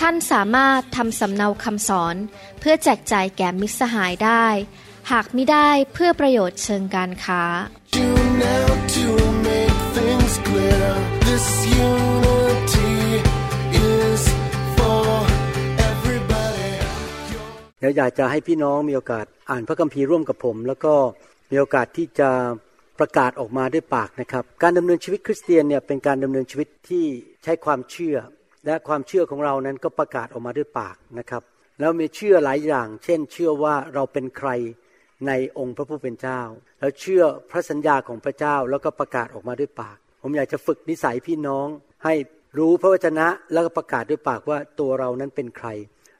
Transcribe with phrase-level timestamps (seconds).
[0.00, 2.16] ท่านสามารถทำสำเนาคำสอน
[2.60, 4.46] เพื่อแจกจ่ายแก่มิตรสหายได้
[5.10, 7.42] หากไม่ได้เพื่อประโยชน์เชิงการค้า
[17.78, 20.94] เดี๋ยวอยากจะให้พี่น้องมีโอกาสอ่านพระคัมภีร์ร่วมกับผม แล้วก็
[21.50, 22.30] มีโอกาสที่จะ
[22.98, 27.04] ประกาศออกมาด้วยปากนะครับ การดำเนินชีวิตคริสเตียนเนี่ยเป็นการดำเนินชีวิตที่
[27.44, 28.16] ใช้ความเชื่อ
[28.66, 31.42] และความเชื่อของเรานั้นก็ประกาศออกมาด้วยปากนะครับ
[31.80, 34.50] แล้วมีเชื่อหลายอย่าง เช่น เชื่อว่าเราเป็นใคร
[35.26, 36.40] ในองค์พระผู้เป็นเจ้า
[36.80, 41.66] แล้วเชื่อพระสัญญาของพระเจ้าแล้วก็ประกาศออกมาด้วยปาก ผมอยากจะฝึกนิสัยพี่น้อง
[42.04, 42.14] ให้
[42.58, 45.68] รู้พระวจนะแล้วก็ประกาศด้วยปากว่าตัวเรานั้นเป็นใคร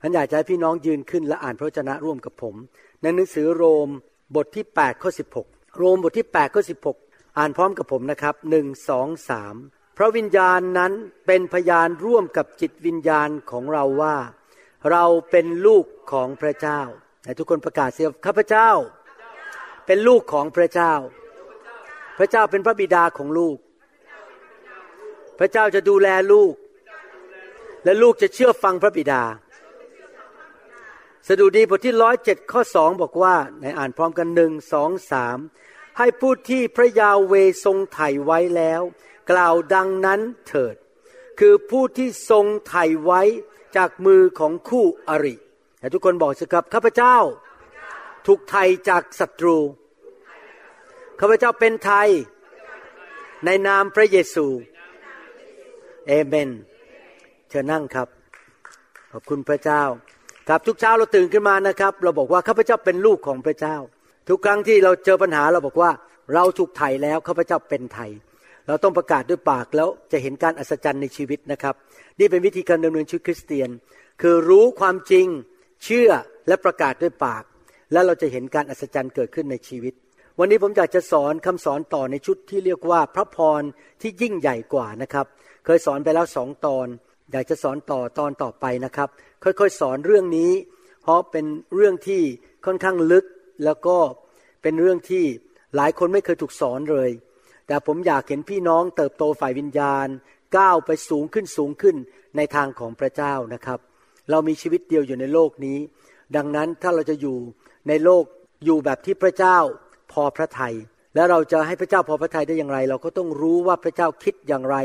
[0.02, 2.54] ฉันอยากจะให้พี่น้องยืนขึ้นและอ่านพระวจนะร่วมกับผม
[3.02, 3.88] ในหนังสือโรม
[4.36, 5.10] บทที่8ข้อ
[5.42, 6.62] 16 โรมบทที่8ข้อ
[6.98, 9.54] 16 อ่านพร้อมกับผมนะครับหนึ่งสองสาม
[9.96, 10.92] พระวิญญาณนั้น
[11.26, 14.16] เป็นพยานร่วมกับจิตวิญญาณของเราว่า
[14.90, 16.80] เราเป็นลูกของพระเจ้า
[17.22, 18.70] แต่ทุกคนประกาศเสียข้าพเจ้า
[19.86, 20.92] เป็นลูกของพระเจ้า
[22.18, 23.56] พระเจ้าเป็นพระบิดาของลูก
[25.38, 26.54] พระเจ้าจะดูแลลูก
[27.84, 29.22] และลูกจะเชื่อฟังพระบิดา
[31.28, 35.38] สดุดีบทที่ร้อยเจ็ดข้อสองบอกว่า ในอ่านพร้อมกันหนึ่งสองสาม
[35.98, 38.82] ให้ผู้ที่พระยาเวทรงไถ่ไว้แล้ว
[39.30, 40.76] กล่าวดังนั้นเถิด
[41.40, 43.22] คือผู้ที่ทรงไถ่ไว้
[43.76, 45.34] จากมือของคู่อริ
[45.78, 47.16] แต่ทุกคนบอกสิครับข้าพเจ้า
[48.26, 49.56] ถูกไถ่จากศัตรู
[51.20, 52.08] ข้าพเจ้าเป็นไทย
[53.44, 54.46] ในนามพระเยซู
[56.06, 56.50] เอเมน
[57.48, 58.08] เชิญนั่งครับ
[59.12, 59.82] ขอบคุณพระเจ้า
[60.48, 63.76] ครับทุกเช้าเราตื่นขึ้นมานะครับ เราบอกว่าข้าพเจ้าเป็นลูกของพระเจ้า
[64.28, 65.90] ทุกครั้งที่เราเจอปัญหาเราบอกว่า
[66.34, 68.10] เราถูกไถ่แล้วข้าพเจ้าเป็นไทย
[68.66, 71.74] เราต้องประกาศด้วยปากแล้วจะเห็นการอัศจรรย์ในชีวิตนะครับ
[72.18, 73.70] นี่เป็นวิธีการดำเนินชีวิตคริสเตียน
[74.22, 75.26] คือรู้ความจริง
[75.84, 76.10] เชื่อ
[76.48, 77.42] และประกาศด้วยปาก
[77.92, 79.94] แล้วเราจะเห็นการอัศจรรย์เกิดขึ้นในชีวิต
[80.38, 83.62] วันนี้ผมอยากจะสอนคำสอนต่อในชุดที่เรียกว่าพระพร
[84.00, 85.26] ที่ยิ่งใหญ่กว่านะครับ
[85.64, 86.86] เคยสอนไปแล้วสองตอน
[87.32, 89.08] อยากจะสอนต่อตอนต่อไปนะครับ
[89.44, 90.52] ค่อยๆสอนเรื่องนี้
[91.02, 92.22] เพราะเป็นเรื่องที่
[92.66, 93.24] ค่อนข้างลึก
[93.64, 93.96] แล้วก็
[94.62, 95.24] เป็นเรื่องที่
[95.76, 97.10] หลายคนไม่เคยถูกสอนเลย
[97.66, 100.06] แต่ผมอยากเห็นพี่น้องเติบโตฝ่ายวิญญาณ
[100.56, 101.96] ก้าวไปสูงขึ้นสูงขึ้น
[102.36, 103.78] ในทางของพระเจ้านะครับ
[104.30, 105.78] เรามีชีวิตเดียวอยู่ในโลกนี้
[106.36, 107.36] ดังนั้นถ้าเราจะอยู่
[107.88, 108.24] ในโลก
[108.64, 109.58] อยู่แบบที่พระเจ้า
[110.12, 110.74] พอพระทยัย
[111.14, 114.76] และเราจะให้พระเจ้าพอพระทัยได้อย่างไร เราก็ต้องรู้ว่าพระเจ้าคิดอย่างไร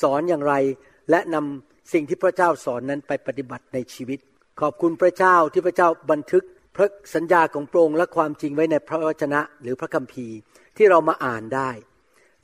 [0.00, 0.54] สอนอย่างไร
[1.10, 4.18] และนำสิ่งที่พระเจ้าสอนนั้นไปปฏิบัติในชีวิต
[4.60, 6.44] ขอบคุณพระเจ้าที่พระเจ้าบันทึก
[6.76, 10.36] พระสัญญาของพระองค์และความจริงไว้ในพระวจนะหรือพระคัมภีร์
[10.76, 11.70] ที่เรามาอ่านได้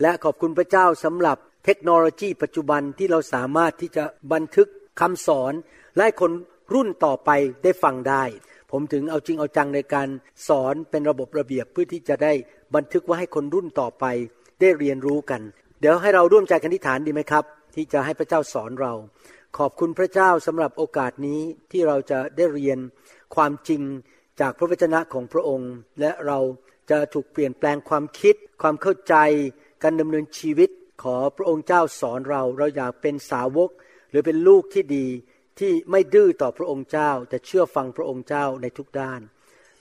[0.02, 4.68] และขอบคุณพระเจ้าสำหรับเทคโนโลยีปัจจุบันที่เราสามารถที่จะบันทึก
[5.00, 5.52] คำสอน
[5.96, 6.32] และคน
[6.74, 7.30] รุ่นต่อไป
[7.64, 8.24] ได้ฟังได้
[8.70, 10.08] ผมถึงเอาจริงเอาจังในการ
[10.48, 12.32] สอนเป็นระบบระเบียบเพื่อที่จะได้
[12.74, 14.04] บันทึกว่าให้คนรุ่นต่อไป
[14.60, 15.40] ได้เรียนรู้กัน
[15.80, 17.44] เดี๋ยวให้เราร่วมใจกันทิฐานดีไหมครับ
[17.74, 18.92] ที่จะให้พระเจ้าสอนเรา
[19.58, 21.40] ขอบคุณพระเจ้าสำหรับโอกาสนี้
[21.70, 22.78] ที่เราจะได้เรียน
[23.34, 23.82] ความจริง
[24.40, 26.38] จากพระวจนะของพระองค์ และเรา
[26.90, 29.14] จะถูกเปลี่ยนแปลงความคิด ความเข้าใจ
[29.82, 30.70] การดำเนินชีวิต
[31.02, 33.70] ขอพระองค์เจ้าสอนเรา เราอยากเป็นสาวก
[34.10, 35.06] หรือเป็นลูกที่ดี
[35.58, 39.20] ที่ไม่ดื้อต่อพระองค์เจ้า แต่เชื่อฟังพระองค์เจ้าในทุกด้าน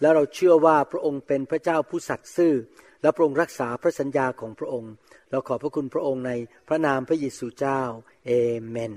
[0.02, 2.54] และเราเชื่อว่าพระองค์เป็นพระเจ้าผู้สัตย์ซื่อ
[3.02, 4.92] และพระองค์รักษาพระสัญญาของพระองค์
[5.32, 6.32] เราขอบพระคุณพระองค์ใน
[6.68, 7.82] พระนามพระเยซูเจ้า
[8.26, 8.32] เอ
[8.68, 8.94] เมน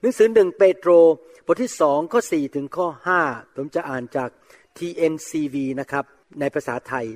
[0.00, 0.90] หนังสือหนึ่งเปโตร
[1.46, 3.20] บทที่สองข้อสี่ถึงข้อห้า
[3.54, 4.30] ผมจะอ่านจาก
[4.78, 6.04] TNCV นะครับ
[6.40, 7.06] ในภาษาไทย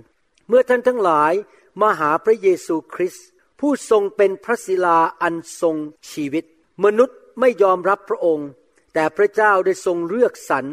[0.48, 1.32] เมื่อท่านทั้งหลาย
[1.80, 3.26] มาหาพระเยซูคริสต์
[3.60, 5.76] ผู้ทรงเป็นพระศิลาอันทรง
[6.12, 6.44] ชีวิต
[6.84, 8.48] มนุษย์ไม่ยอมรับพระองค์
[8.94, 10.66] แต่พระเจ้าได้ทรงเลือกสรร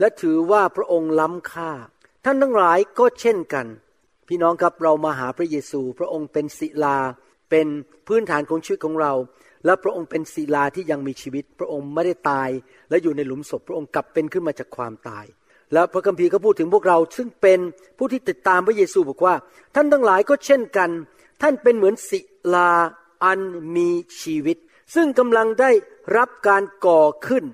[0.00, 1.70] และถือว่าพระองค์ล้ำค่า
[2.24, 3.66] ท่านทั้งหลายก็เช่นกัน
[4.28, 6.96] พี่น้องครับเรามาหาพระเยซูพระองค์เป็นศิลา
[7.50, 7.66] เป็น
[8.06, 9.12] พื้นฐานของชีวิตของเรา
[9.64, 12.48] และพระองค์เป็นศิลาที่ยังมีชีวิต พระองค์ไม่ได้ตาย
[12.90, 15.24] และอยู่ในหลุมศพพระองค์กลับเป็นขึ้นมาจากความตาย
[15.72, 17.60] และพระคัมภีร์ก็พูดถึงพวกเรา ซึ่งเป็น
[17.98, 19.34] ผู้ที่ติดตามพระเยซูบอกว่า
[19.74, 20.90] ท่านทั้งหลายก็เช่นกัน
[21.42, 22.20] ท่านเป็นเหมือนศิ
[22.54, 22.72] ลา
[23.24, 23.40] อัน
[23.76, 23.90] มี
[24.20, 24.56] ชีวิต
[24.94, 25.70] ซึ่งกำลังได้
[26.16, 27.44] รับการก่อขึ้น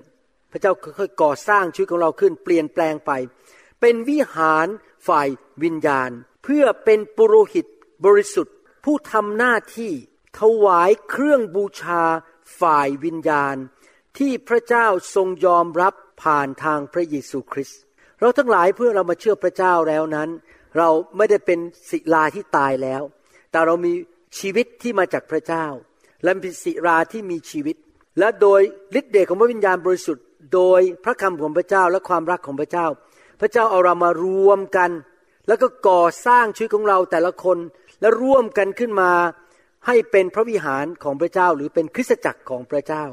[0.51, 3.11] พระเจ้าค่อยๆก่อสร้างชีวิตของเราขึ้น เปลี่ยนแปลงไป
[3.81, 4.67] เป็นวิหาร
[5.07, 5.27] ฝ่าย
[5.63, 6.09] วิญญาณ
[6.43, 7.65] เพื่อเป็นปุโรหิต
[8.05, 9.93] บริสุทธิ์ ผู้ทำหน้าที่
[10.39, 12.03] ถวายเครื่องบูชา
[12.59, 13.55] ฝ่ายวิญญาณ
[14.17, 15.93] ที่พระเจ้าทรงยอมรับ
[16.23, 17.81] ผ่านทางพระเยซูคริสต์
[18.19, 20.29] เราทั้งหลายเพื่อเรามาเชื่อพระเจ้าแล้วนั้น
[20.77, 21.59] เราไม่ได้เป็น
[21.89, 23.01] ศิลาที่ตายแล้ว
[23.51, 23.93] แต่เรามี
[24.39, 25.65] ชีวิตที่มาจากพระเจ้า
[26.23, 27.75] และเป็นศิลาที่มีชีวิต
[28.19, 28.61] และโดย
[28.99, 32.87] ฤทธิ์เดชของพระวิญญาณบริสุทธิ์ โดยพระคำของพระเจ้าและความรักของพระเจ้า
[33.41, 34.91] พระเจ้าเอาเรามารวมกัน
[35.47, 37.57] แล้วก็ก่อสร้างชีวิตของเราแต่ละคน
[38.01, 39.11] และร่วมกันขึ้นมา
[39.87, 43.05] ให้เป็นพระวิหารของพระเจ้าหรือเป็นคริสตจักรของพระเจ้า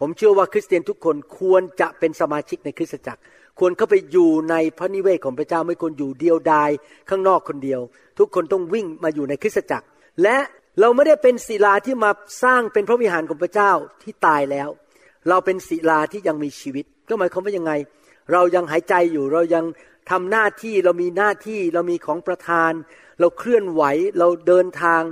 [0.00, 3.20] ผมเชื่อว่าคริสเตียนทุกคนควรจะเป็นสมาชิกในคริสตจักร
[3.60, 6.70] ควรเข้าไปอยู่ในพระนิเวศของพระเจ้าไม่ควรอยู่เดียวดาย
[7.08, 7.80] ข้างนอกคนเดียว
[8.18, 9.86] ทุกคนต้องวิ่งมาอยู่ในคริสตจักร
[10.22, 10.36] และ
[10.80, 12.10] เราไม่ได้เป็นศิลาที่มา
[12.42, 13.72] สร้างเป็นพระวิหารของพระเจ้า
[14.02, 14.68] ที่ตายแล้ว
[15.28, 17.72] เราเป็นศิลาที่ยังมีชีวิต ก็หมายความว่ายังไง
[18.32, 19.64] เรายังหายใจอยู่เรายัง
[20.10, 22.72] ทำหน้าที่เรามีหน้าที่เรามีของประทาน
[23.20, 23.82] เราเคลื่อนไหว
[24.18, 25.02] เราเดินทาง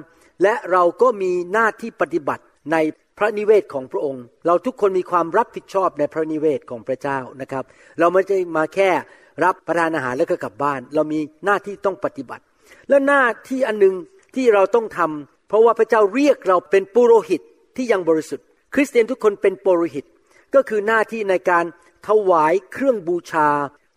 [0.42, 2.42] และเราก็มีหน้าที่ปฏิบัติ
[2.72, 2.76] ใน
[3.18, 7.64] พระนิเวศของพระองค์ เราทุกคนมีความรับผิดชอบในพระนิเวศของพระเจ้านะครับ
[7.98, 8.90] เราไม่ใช่มาแค่
[9.44, 12.44] รับประทานอาหารแล้วก็กลับบ้าน เรามีหน้าที่ต้องปฏิบัติ
[12.88, 13.94] และหน้าที่อันหนึ่ง
[14.34, 17.40] ที่เราต้องทำเพราะว่าพระเจ้าเรียกเราเป็นปุโรหิต
[17.76, 20.04] ที่ยังบริสุทธิ์ คริสเตียนทุกคนเป็นปุโรหิต
[20.54, 21.64] ก็คือหน้าที่ในการ
[22.08, 23.48] ถวายเครื่องบูชา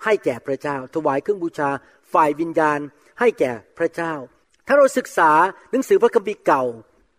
[0.03, 1.69] ให้แก่พระเจ้า ถวายเครื่องบูชา
[2.13, 2.79] ฝ่ายวิญญาณ
[3.19, 4.13] ให้แก่พระเจ้า
[4.67, 5.31] ถ้าเราศึกษา
[5.71, 6.63] หนังสือพระคัมภีร์เก่า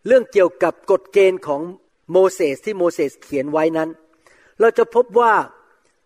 [0.07, 1.63] เรื่องเกี่ยวกับกฎเกณฑ์ของ
[2.13, 3.89] โมเสสที่โมเสสเขียนไว้นั้น
[4.61, 5.33] เราจะพบว่า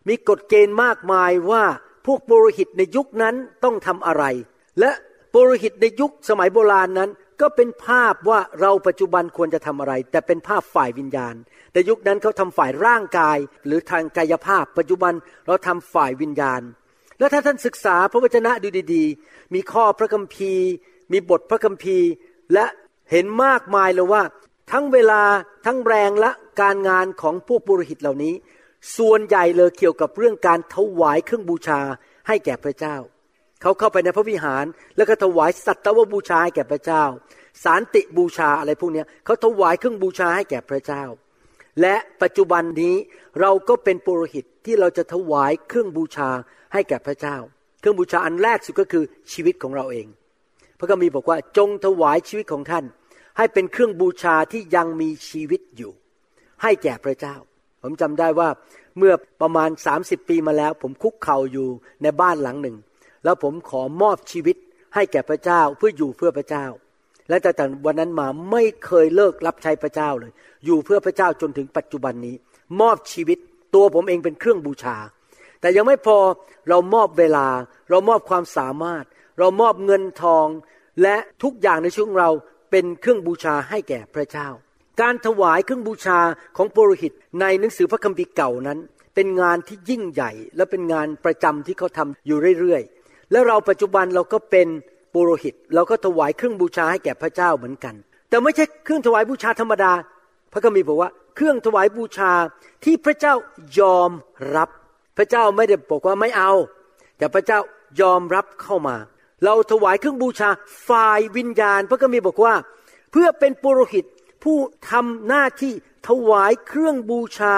[0.08, 1.64] มีกฎเกณฑ์มากมายว่า
[2.06, 4.24] พวกปุโรหิตในยุคนั้นต้องทำอะไร
[4.80, 4.90] และ
[5.32, 7.10] ปุโรหิตในยุคสมัยโบราณนั้น
[7.40, 11.34] ก็เป็นภาพว่าเราปัจจุบันควรจะทำอะไร แต่เป็นภาพฝ่ายวิญญาณ
[11.72, 15.12] แต่ยุคนั้นเขาทำฝ่ายร่างกายหรือทางกายภาพ ปัจจุบัน
[15.46, 16.62] เราทำฝ่ายวิญญาณ
[17.18, 20.68] แล้วถ้าท่านศึกษาพระวจนะดูดีๆ มีข้อพระคัมภีร์
[21.12, 22.08] มีบทพระคัมภีร์
[22.54, 22.66] และ
[23.10, 24.22] เห็นมากมายเลยว่า
[24.72, 25.22] ทั้งเวลา
[25.66, 26.30] ทั้งแรงและ
[26.60, 28.34] การงานของพวกบุรุหิตเหล่านี้
[28.96, 31.80] ส่วนใหญ่เลยเกี่ยวกับเรื่องการถวายเครื่องบูชา
[32.28, 32.96] ให้แก่พระเจ้า
[33.62, 34.64] เขาเข้าไปในพระวิหาร
[34.96, 37.04] แล้วก็ถวายสัตวบูชาให้แก่พระเจ้า
[37.64, 41.02] สารติบูชาอะไรพวกนี้เขาถวายเครื่องบูชาให้แก่พระเจ้า
[41.80, 42.94] และปัจจุบันนี้
[43.40, 46.30] เราก็เป็นปุโรหิตที่เราจะถวายเครื่องบูชา
[46.72, 47.36] ให้แก่พระเจ้า
[47.80, 50.06] เครื่องบูชาอันแรกสุดก็คือชีวิตของเราเอง
[50.78, 52.84] พระคัมภีร์บอกว่าจงถวายชีวิตของท่าน
[53.36, 55.92] ให้เป็นเครื่องบูชาที่ยังมีชีวิตอยู่
[56.62, 57.36] ให้แก่พระเจ้า
[57.82, 58.48] ผมจำได้ว่า
[58.98, 61.68] เมื่อประมาณ 30 ปีมาแล้ว ผมคุกเข่าอยู่
[62.02, 62.76] ในบ้านหลังหนึ่ง
[63.24, 64.56] แล้วผมขอมอบชีวิต
[64.94, 66.66] ให้แก่พระเจ้าเพื่ออยู่เพื่อพระเจ้า
[67.28, 70.32] และแต่วันนั้นมาไม่เคยเลิกรับใช้พระเจ้าเลย
[70.64, 72.34] อยู่เพื่อพระเจ้าจนถึงปัจจุบันนี้
[72.80, 73.38] มอบชีวิต
[73.74, 74.96] ตัวผมเองเป็นเครื่องบูชา
[75.60, 76.18] แต่ยังไม่พอ
[76.68, 77.46] เรามอบเวลา
[77.90, 79.04] เรามอบความสามารถ
[79.38, 80.46] เรามอบเงินทอง
[81.02, 82.30] และทุกอย่างในชีวิตเรา
[82.78, 84.48] เป็นเครื่องบูชาให้แก่พระเจ้า
[85.00, 86.18] การถวายเครื่องบูชา
[86.56, 88.78] ของปุโรหิตในหนังสือพระคัมภีร์เก่านั้น
[89.14, 94.68] เป็นงานที่ยิ่งใหญ่ และเป็นงานประจำที่เขาทำอยู่เรื่อยๆ แล้วเราปัจจุบันเราก็เป็น
[95.14, 97.94] ปุโรหิต เราก็ถวายเครื่องบูชาให้แก่พระเจ้าเหมือนกัน
[98.28, 99.92] แต่ไม่ใช่เครื่องถวายบูชาธรรมดา
[100.52, 102.32] พระคัมภีร์บอกว่าเครื่องถวายบูชา
[102.84, 103.34] ที่พระเจ้า
[103.78, 104.10] ยอม
[104.56, 104.68] รับ
[105.16, 106.52] พระเจ้าไม่ได้บอกว่าไม่เอา
[107.18, 107.58] แต่พระเจ้า
[108.00, 108.96] ยอมรับเข้ามา
[109.44, 110.50] เราถวายเครื่องบูชา
[110.88, 112.54] ฝ่ายวิญญาณ พระคัมภีร์บอกว่า
[113.12, 114.04] เพื่อเป็นปุโรหิต
[114.44, 114.58] ผู้
[114.90, 115.72] ทำหน้าที่
[116.08, 117.54] ถวายเครื่องบูชา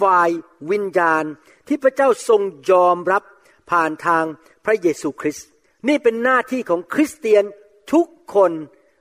[0.00, 0.30] ฝ่าย
[0.70, 1.24] วิญญาณ
[1.66, 3.22] ที่พระเจ้าทรงยอมรับ
[3.70, 4.24] ผ่านทาง
[4.64, 5.46] พระเยซูคริสต์
[5.88, 7.44] นี่เป็นหน้าที่ของคริสเตียน
[7.92, 8.52] ทุกคน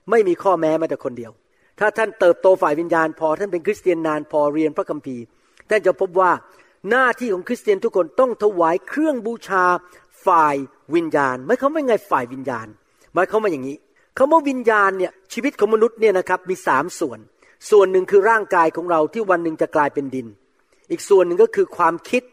[0.09, 1.31] ไม่มีข้อแม้แม้แต่คนเดียว
[1.79, 5.23] ถ้าท่านเติบโตฝ่ายวิญญาณ พอท่านเป็นคริสเตียนนานพอเรียนพระคัมภีร์
[5.69, 6.31] ท่านจะพบว่า
[6.89, 9.65] หน้าที่ของคริสเตียนทุกคนต้องถวายเครื่องบูชา
[10.25, 10.55] ฝ่าย
[10.95, 12.67] วิญญาณไม่เขาไม่ไงฝ่ายวิญญาณ
[13.13, 13.77] หมายเขามาอย่างนี้
[14.17, 17.19] คำว่าวิญญาณเนี่ยชีวิตของมนุษย์เนี่ยนะครับมีสามส่วน
[17.69, 20.27] ส่วนหนึ่งคือร่างกายของเราที่วันหนึ่งจะกลายเป็นดิน
[20.91, 22.23] อีกส่วนหนึ่งก็คือความคิด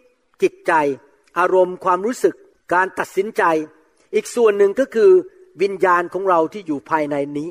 [0.43, 0.73] จิตใจ
[1.39, 2.35] อารมณ์ ความรู้สึก
[2.75, 3.43] การตัดสินใจ
[4.15, 5.11] อีกส่วนหนึ่งก็คือ
[5.63, 7.49] วิญญาณของเราที่อยู่ภายในนี้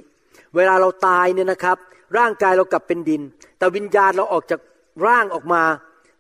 [0.56, 1.78] เวลาเราตายเนี่ยนะครับ
[2.18, 3.22] ร่างกายเรากลับเป็นดิน
[3.58, 4.60] แต่วิญญาณเราออกจาก
[5.08, 5.64] ร่างออกมา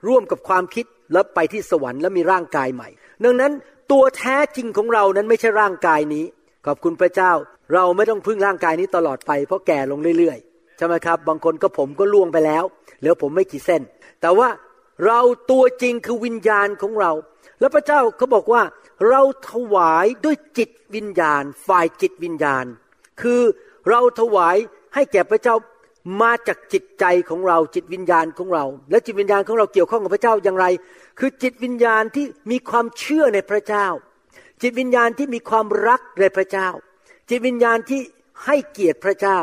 [0.08, 2.90] ร่วมกับความคิด แล้วไปที่สวรรค์แล้วมีร่างกายใหม่
[3.24, 3.52] ดังนั้น
[3.92, 6.26] ตัวแท้จริงของเรานั้นไม่ใช่ร่างกายนี้
[6.66, 7.32] ขอบคุณพระเจ้า
[7.74, 12.64] เราไม่ต้องพึ่งร่างกายนี้ตลอดไปเพราะแก่ลงเรื่อยๆ ใช่ไหมครับ บางคนก็ผมก็ล่วงไปแล้ว
[13.00, 13.82] เหลือผมไม่กี่เส้น
[14.22, 14.50] แต่ว่า
[15.06, 15.20] เรา
[15.52, 17.12] ตัวจริงคือวิญญาณของเรา
[17.60, 18.64] แล้วพระเจ้าเขาบอกว่า
[19.10, 19.22] เรา
[19.52, 22.66] ถวายด้วยจิตวิญญาณ ฝ่ายจิตวิญญาณ
[23.22, 23.42] คือ
[23.90, 24.58] เราถวาย
[24.94, 25.56] ให้แก่พระเจ้า
[26.22, 30.66] มาจากจิตใจของเราจิตวิญญาณของเรา และจิตวิญญาณของเราเกี่ยวข้องกับพระเจ้าอย่างไร
[31.20, 33.88] คือจิตวิญญาณที่มีความเชื่อในพระเจ้า
[34.62, 36.68] จิตวิญญาณที่มีความรักในพระเจ้า
[37.30, 38.02] จิตวิญญาณที่
[38.46, 39.40] ให้เกียรติพระเจ้า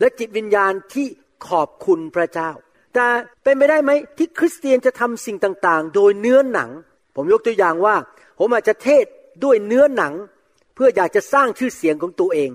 [0.00, 1.06] และจิตวิญญาณที่
[1.48, 2.50] ขอบคุณพระเจ้า
[2.94, 3.06] แต่
[3.42, 6.70] เป็นไปได้ไหมที่คริสเตียนจะทำสิ่งต่างๆ โดยเนื้อหนัง
[7.16, 7.96] ผมยกตัวอย่างว่า
[8.38, 9.06] ผมอาจจะเทศ
[9.44, 10.12] ด้วยเนื้อหนัง
[10.74, 12.50] เพื่ออยากจะสร้างชื่อเสียงของตัวเอง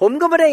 [0.00, 0.50] ผมก็ไม่ได้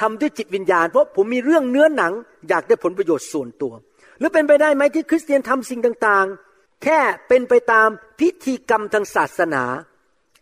[0.00, 2.12] ทำด้วยจิตวิญญาณ เพราะผมมีเรื่องเนื้อหนัง
[2.48, 3.72] อยากได้ผลประโยชน์ส่วนตัว
[4.18, 7.88] หรือเป็นไปได้ไหมที่คริสเตียนทำสิ่งต่างๆ แค่เป็นไปตาม
[8.20, 9.64] พิธีกรรมทางศาสนา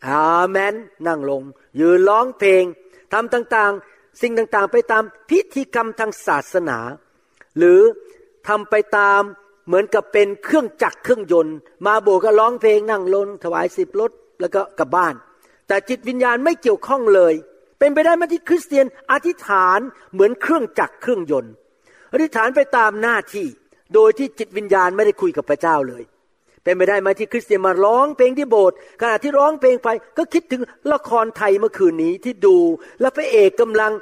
[0.09, 0.75] อาเมน
[1.07, 1.43] นั่งลง
[1.81, 2.65] ยืนร้องเพลง
[3.13, 6.79] ทำต่างๆ สิ่งต่างๆ ไปตามพิธีกรรมทางศาสนา
[7.59, 7.81] หรือ
[8.49, 9.21] ทำไปตาม
[9.67, 14.11] เหมือนกับเป็นเครื่องจักรเครื่องยนต์ มาโบกก็ร้องเพลงนั่งลงถวายสิบรถ
[14.41, 15.15] แล้วก็กลับบ้าน
[15.67, 17.35] แต่จิตวิญญาณไม่เกี่ยวข้องเลย
[17.79, 19.79] เป็นไปได้ไหมที่คริสเตียนอธิษฐาน
[20.13, 21.53] เหมือนเครื่องจักรเครื่องยนต์
[22.13, 23.47] อธิษฐานไปตามหน้าที่
[23.95, 26.03] โดยที่จิตวิญญาณไม่ได้คุยกับพระเจ้าเลย
[26.63, 32.57] เป็นไปได้ไหมที่คริสเตียนมาร้องเพลงที่โบสถ์ขณะที่ร้องเพลงไป ก็คิดถึงละครไทยเมื่อคืนนี้ที่ดู
[33.01, 33.93] และพระเอกกำลัง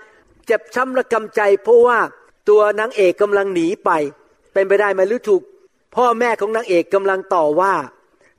[0.47, 1.99] เจ็บช้ำระกำใจ เพราะว่า
[2.49, 3.91] ตัวนางเอกกำลังหนีไป
[4.53, 5.43] เป็นไปได้ไหมหรือถูก
[5.97, 7.75] พ่อแม่ของนางเอกกำลังต่อว่า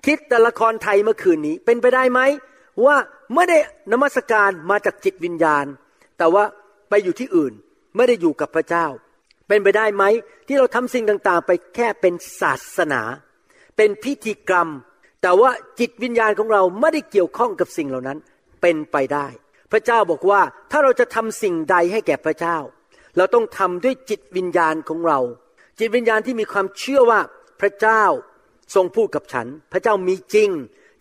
[0.06, 2.20] คิดแต่ละครไทยเมื่อคืนนี้ เป็นไปได้ไหม
[2.86, 2.96] ว่า
[3.34, 3.58] ไม่ได้
[3.92, 5.66] นมัสการมาจากจิตวิญญาณ
[6.18, 6.44] แต่ว่า
[6.90, 7.54] ไปอยู่ที่อื่น
[7.96, 8.86] ไม่ได้อยู่กับพระเจ้า
[9.48, 10.04] เป็นไปได้ไหม
[10.48, 13.02] ที่เราทำสิ่งต่างๆ ไปแค่เป็นศาสนา
[13.78, 14.68] เป็นพิธีกรรม
[15.22, 18.18] แต่ว่าจิตวิญญาณของเราไม่ได้เกี่ยวข้องกับสิ่งเหล่านั้น
[18.62, 19.28] เป็นไปได้
[19.72, 20.42] พระเจ้าบอกว่า
[20.72, 22.58] ถ้าเราจะทำสิ่งใดให้แก่พระเจ้า
[23.18, 25.20] เราต้องทำด้วยจิตวิญญาณของเรา
[25.80, 27.20] จิตวิญญาณที่มีความเชื่อว่า
[27.62, 28.04] พระเจ้า
[28.76, 30.50] ทรงพูดกับฉัน พระเจ้ามีจริง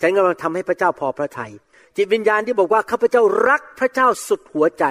[0.01, 1.53] ฉันกำลังทำให้พระเจ้าพอพระทยัย
[1.97, 4.85] จิตวิญญาณที่บอกว่าข้าพเจ้ารักพระเจ้าสุดหัวใจ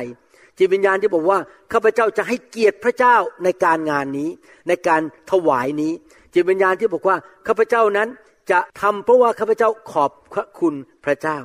[0.57, 1.39] จิตวิญญาณที่บอกว่า
[1.74, 4.29] ข้าพเจ้าจะให้เกียรติพระเจ้าในการงานนี้
[4.67, 5.91] ในการถวายนี้
[6.33, 7.17] จิตวิญญาณที่บอกว่า
[7.48, 8.10] ข้าพเจ้านั้น
[8.51, 11.38] จะทำเพราะว่าข้าพเจ้าขอบพระคุณพระเจ้า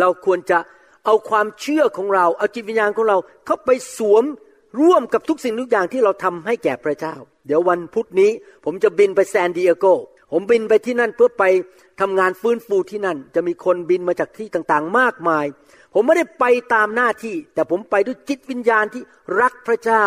[0.00, 0.58] เราควรจะ
[1.04, 4.24] เอาความเชื่อของเรา เอาจิตวิญญาณของเราเข้าไปสวม
[4.80, 7.14] ร่วมกับทุกสิ่งทุกอย่างที่เราทำให้แก่พระเจ้า
[7.46, 8.30] เดี๋ยววันพุธนี้
[8.64, 9.86] ผมจะบินไปแซนดิเอโก
[10.32, 11.44] ผมบินไปที่นั่นเพื่อไป
[12.00, 15.46] ทำงานฟื้นฟูที่นั่น จะมีคนบินมาจากที่ต่างๆ มากมาย
[15.94, 19.02] ผมไม่ได้ไปตามหน้าที่ แต่ผมไปด้วยจิตวิญญาณที่
[19.40, 20.04] รักพระเจ้า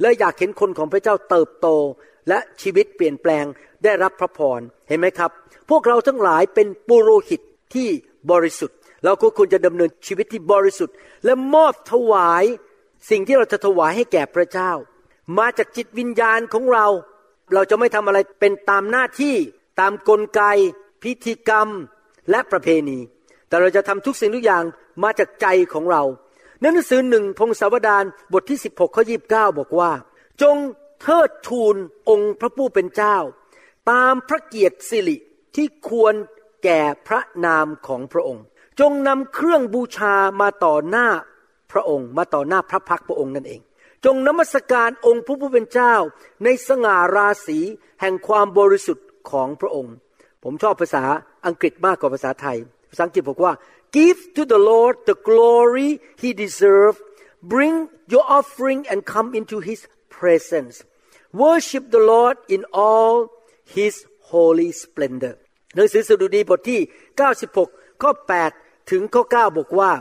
[0.00, 1.68] และอยากเห็นคนของพระเจ้าเติบโต
[2.28, 3.44] และชีวิตเปลี่ยนแปลง
[3.84, 5.30] ได้รับพระพรเห็นไหมครับ
[5.70, 7.40] พวกเราทั้งหลายเป็นปุโรหิต
[7.74, 7.88] ที่
[8.30, 12.44] บริสุทธิ์ เราก็ควรจะดำเนินชีวิตที่บริสุทธิ์ และมอบถวาย
[13.10, 14.70] สิ่งที่เราจะถวายให้แก่พระเจ้า
[15.38, 16.86] มาจากจิตวิญญาณของเรา
[17.54, 19.36] เราจะไม่ทำอะไรเป็นตามหน้าที่
[19.80, 20.42] ตามกลไก
[21.04, 21.68] พิธีกรรม
[22.30, 22.98] และประเพณี
[23.48, 24.64] แต่เราจะทำทุกสิ่งทุกอย่าง
[25.02, 26.02] มาจากใจของเรา
[26.60, 29.92] หนังสือหนึ่งพงศาวดารบทที่ 16ข้อยีบเก้าบอกว่า
[30.42, 30.56] จง
[31.00, 31.76] เทิดทูน
[32.10, 33.16] องค์พระผู้เป็นเจ้า
[33.90, 35.16] ตามพระเกียรติสิริ
[35.54, 36.14] ที่ควร
[36.64, 38.44] แก่พระนามของพระองค์
[38.80, 41.08] จงนำเครื่องบูชามาต่อหน้า
[41.72, 43.60] พระองค์มาต่อหน้าพระพักพระองค์นั่นเอง
[44.04, 45.94] จงนมัสการองค์พระผู้เป็นเจ้า
[46.44, 47.58] ในสง่าราศี
[48.00, 49.94] แห่งความบริสุทธิ์ของพระองค์
[50.44, 51.04] ผมชอบภาษา
[51.46, 52.56] อังกฤษมากกว่าภาษาไทย
[52.90, 53.52] ภาษาอังกฤษบอกว่า
[53.96, 55.90] give to the Lord the glory
[56.22, 56.98] he deserves
[57.52, 57.76] bring
[58.12, 59.80] your offering and come into his
[60.16, 60.76] presence
[61.42, 63.14] worship the Lord in all
[63.76, 63.94] his
[64.30, 65.34] holy splendor
[65.74, 66.80] หนังสือสดุดีบทที่
[67.40, 68.12] 96 ข้อ
[68.50, 69.92] 8 ถึงข้อ 9 บอกว่า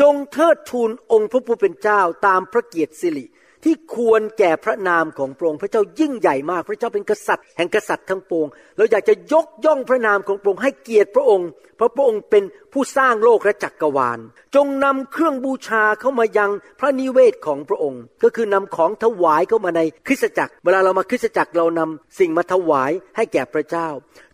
[0.00, 3.24] จงเทิดทูนองค์พระผู้เป็นเจ้าตามพระเกียรติสิริ
[3.64, 14.18] ที่ควรแก่พระนามของพระองค์พระเจ้ายิ่งใหญ่มาก พระเจ้าเป็นกษัตริย์ แห่งกษัตริย์ทั้งปวง เราอยากจะยกย่องพระนามของพระองค์ให้เกียรติพระองค์ เพราะพระองค์เป็นผู้สร้างโลกและจักรวาล
[14.54, 16.50] จงนำเครื่องบูชาเข้ามายัง
[16.80, 23.88] พระนิเวศของพระองค์ ก็คือนำของถวายเข้ามาในคริสตจักร เวลาเรามาคริสตจักรเรานำสิ่งมาถวายให้แก่พระเจ้า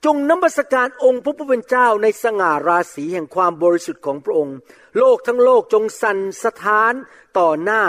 [0.04, 4.56] จงนมัสการองค์พระผู้เป็นเจ้าในสง่าราศีแห่งความบริสุทธิ์ของพระองค์
[4.98, 6.92] โลกทั้งโลกจงสั่นสะท้าน
[7.38, 7.82] ต่อหน้า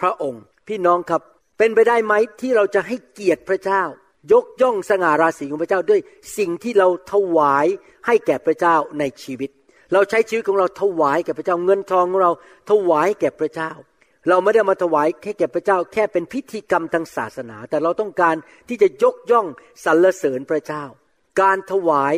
[0.00, 1.22] พระองค์ พี่น้องครับ
[1.58, 3.82] เป็นไปได้ไหมที่เราจะให้เกียรติพระเจ้า
[4.32, 6.00] ยกย่องสง่าราศีของพระเจ้าด้วย
[6.38, 7.66] สิ่งที่เราถวาย
[8.06, 9.50] ให้แก่พระเจ้าในชีวิต
[9.92, 12.32] เราใช้ชีวิตของเราถวายแก่พระเจ้าเงินทองของเรา
[12.70, 13.70] ถวายแก่พระเจ้า
[14.28, 18.36] เราไม่ได้มาถวายแค่แก่พระเจ้า แค่เป็นพิธีกรรมทางศาสนา แต่เราต้องการ
[18.68, 19.46] ที่จะยกย่อง
[19.84, 20.84] สรรเสริญพระเจ้า
[21.40, 22.14] การถวาย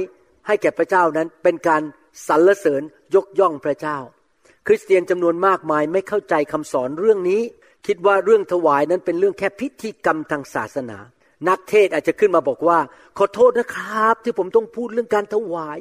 [0.46, 1.82] ให้แก่พระเจ้านั้นเป็นการ
[2.28, 2.82] สรรเสริญ
[3.14, 3.98] ยกย่องพระเจ้า
[4.66, 7.42] คริสเตียนจำนวนมากมายไม่เข้าใจคำสอนเรื่องนี้
[7.86, 10.98] คิดว่าเรื่องถวายนั้นเป็นเรื่องแค่พิธีกรรมทางศาสนา
[11.48, 12.78] นักเทศอาจจะขึ้นมาบอกว่า
[13.18, 15.78] ขอโทษนะครับ ที่ผมต้องพูดเรื่องการถวาย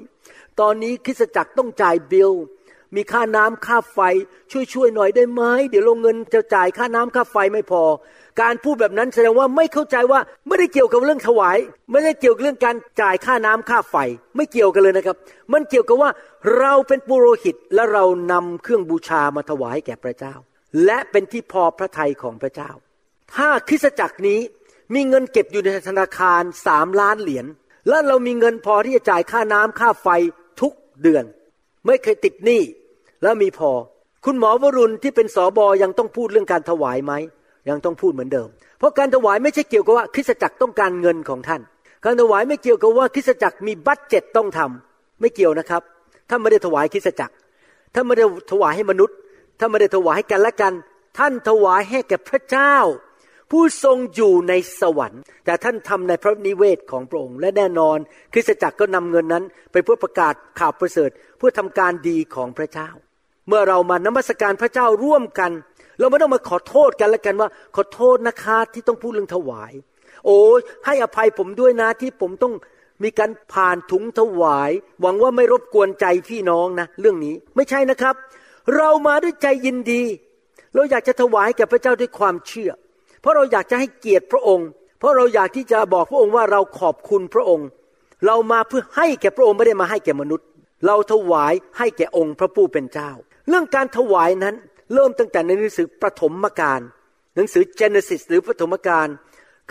[0.60, 2.32] ตอนนี้คริสตจักรต้องจ่ายบิล
[2.96, 4.00] มีค่าน้ำค่าไฟ
[4.52, 7.84] ช่วยช่วยหน่อยได้ไหมเดี๋ยวลงเงินจะจ่ายค่าน้ำค่าไฟไม่พอ
[8.42, 11.58] การพูดแบบนั้นแสดงว่าไม่เข้าใจว่าไม่ได้เกี่ยวกับเรื่องถวาย
[11.92, 13.96] ไม่ได้เกี่ยวกับเรื่องการจ่ายค่าน้ำค่าไฟ
[14.36, 15.16] ไม่เกี่ยวกันเลยนะครับ
[15.54, 16.10] มันเกี่ยวกับว่า
[16.58, 20.34] เราเป็นปุโรหิตและเรานำเครื่องบูชามาถวายแก่พระเจ้า
[20.86, 22.72] และเป็นที่พอพระทัยของพระเจ้า
[23.36, 24.40] ถ้าคริสตจักรนี้
[24.94, 27.46] มีเงินเก็บอยู่ในธนาคารสามล้านเหรียญ
[27.90, 30.08] และเรามีเงินพอที่จะจ่ายค่าน้ำค่าไฟ
[30.62, 31.24] ทุกเดือน
[31.86, 32.62] ไม่เคยติดหนี้
[33.24, 33.72] แล้วมีพอ
[34.26, 37.14] คุณหมอวรุณที่เป็นสอบอยังต้องพูดเรื่องการถวายไหม
[37.70, 41.62] ยังต้องพูดเหมือนเดิม เพราะการถวายไม่ใช่เกี่ยวกับว่าคริสตจักรต้องการเงินของท่าน
[42.06, 45.82] การถวายไม่เกี่ยวกับว่าคริสตจักรมี budget ต้องทำไม่เกี่ยวนะครับ
[46.30, 47.34] ท่านไม่ได้ถวายคริสตจักร
[47.94, 49.16] ท่านไม่ได้ถวายให้มนุษย์
[49.60, 50.74] ท่านไม่ได้ถวายให้กันและกัน
[51.18, 52.76] ท่านถวายให้แก่พระเจ้า
[53.52, 57.98] ผู้ทรงอยู่ในสวรรค์ แต่ท่านทำในพระนิเวศของพระองค์ และแน่นอน
[58.34, 62.90] คริสตจักรก็นำเงินนั้น ไปเพื่อประกาศข่าวประเสริฐเพื่อทำการดีของพระเจ้า
[63.48, 65.52] เมื่อเรามานมัสการพระเจ้าร่วมกัน
[66.00, 69.74] เราไม่ต้องมาขอโทษกันแล้วกันว่า ขอโทษนะคะที่ต้องพูดเรื่องถวาย
[70.26, 70.38] โอ้
[70.86, 72.54] ให้อภัยผมด้วยนะที่ผมต้อง
[73.04, 78.16] มีการผ่านถุงถวาย หวังว่าไม่รบกวนใจพี่น้องนะ เรื่องนี้ไม่ใช่นะครับ
[78.76, 80.04] เรามาด้วยใจยินดี
[80.76, 82.72] เราอยากจะถวายแก่พระเจ้าด้วยความเชื่อ
[83.22, 84.68] เพราะเราอยากจะให้เกียรติพระองค์
[85.00, 87.68] เพราะเราอยากที่จะบอกพระองค์ว่าเราขอบคุณพระองค์
[88.26, 90.48] เรามาเพื่อให้แก่พระองค์ไม่ได้มาให้แก่มนุษย์
[90.86, 93.12] เราถวายให้แก่องค์พระผู้เป็นเจ้า
[93.50, 94.56] เรื่องการถวายนั้น
[94.94, 96.82] เริ่มตั้งแต่ในหนังสือปฐมกาล
[97.36, 99.08] หนังสือ Genesis หรือปฐมกาล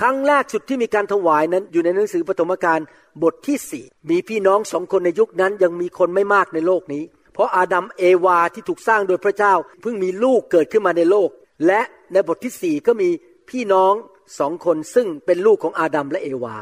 [0.00, 2.80] ครั้งแรกสุดที่มีการถวายนั้นอยู่ในหนังสือปฐมกาล
[3.22, 11.28] บทที่สี่มีพี่น้องสองคนในยุคนั้นยังมีคนไม่มากในโลกนี้ เพราะอาดัมเอวาที่ถูกสร้างโดยพระเจ้าเพิ่งมีลูกเกิดขึ้นมาในโลก
[11.66, 11.80] และ
[12.12, 13.08] ในบทที่สี่ก็มี
[13.50, 13.94] พี่น้อง
[14.38, 16.56] สองคนซึ่งเป็นลูกของอาดัมและเอวา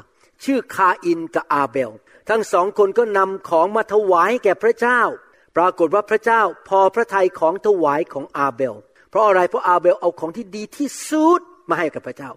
[0.44, 1.90] ชื่อคาอินกับอาเบล
[2.28, 5.00] ทั้งสองคนก็นำของมาถวายแก่พระเจ้า
[5.56, 8.74] ปรากฏว่าพระเจ้าพอพระทัยของถวายของอาเบล
[9.10, 12.30] เพราะอะไรเพราะอาเบลเอาของที่ดีที่สุดมาให้กับพระเจ้า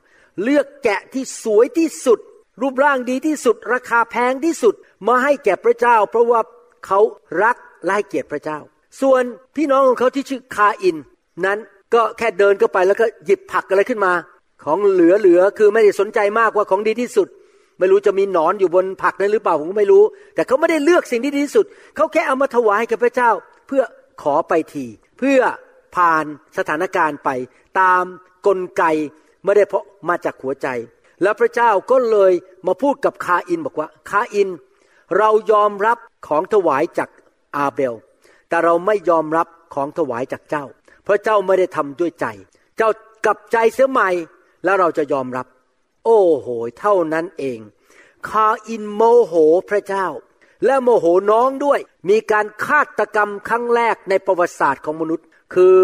[0.44, 2.20] เลือกแกะที่สวยที่สุด
[2.62, 4.76] รูปร่างดีที่สุด ราคาแพงที่สุด
[5.08, 6.42] มาให้แก่พระเจ้า เพราะว่า
[6.86, 7.00] เขา
[7.44, 8.60] รัก และให้เกียรติพระเจ้า
[9.02, 9.24] ส่วน
[9.56, 10.98] พี่น้องของเขาที่ชื่อคาอิน
[11.46, 11.58] นั้น
[11.94, 14.14] ก็แค่เดินเข้าไปแล้วก็หยิบผักอะไรขึ้นมา
[14.64, 17.28] ของเหลือเหลือคือไม่ได้สนใจมากว่าของดีที่สุด
[17.80, 20.04] ไม่รู้จะมีหนอนอยู่บนผักนั้นหรือเปล่าผมก็ไม่รู้
[20.36, 21.66] แต่เขาไม่ได้เลือกสิ่งที่ดีที่สุด
[21.96, 23.30] เขาแค่เอามาถวายให้กับพระเจ้า
[23.68, 23.84] เพื่อ
[24.22, 24.86] ขอไปที
[25.20, 25.40] เพื่อ
[25.96, 26.26] ผ่าน
[26.58, 27.30] สถานการณ์ไป
[27.80, 28.04] ตาม
[28.48, 28.84] กลไก
[29.44, 30.68] ไม่ได้เพราะมาจากหัวใจ
[31.22, 32.34] แล้วพระเจ้าก็เลย
[32.68, 34.50] มาพูดกับคาอินบอกว่า คาอิน
[35.18, 37.10] เรายอมรับของถวายจาก
[37.56, 37.94] อาเบล
[38.50, 40.66] แต่เราไม่ยอมรับของถวายจากเจ้า
[41.04, 42.26] เพราะเจ้าไม่ได้ทำด้วยใจ
[42.78, 42.90] เจ้า
[43.26, 44.10] กลับใจเสียใหม่
[44.64, 45.48] แล้วเราจะยอมรับ
[46.06, 46.48] โอ้โห
[46.80, 47.60] เท่านั้นเอง
[48.30, 49.34] คาอินโมโห
[49.70, 50.08] พระเจ้า
[50.66, 55.76] และโมโหน้องด้วย มีการฆาตกรรมครั้งแรกในประวัติศาสตร์ของมนุษย์ คือ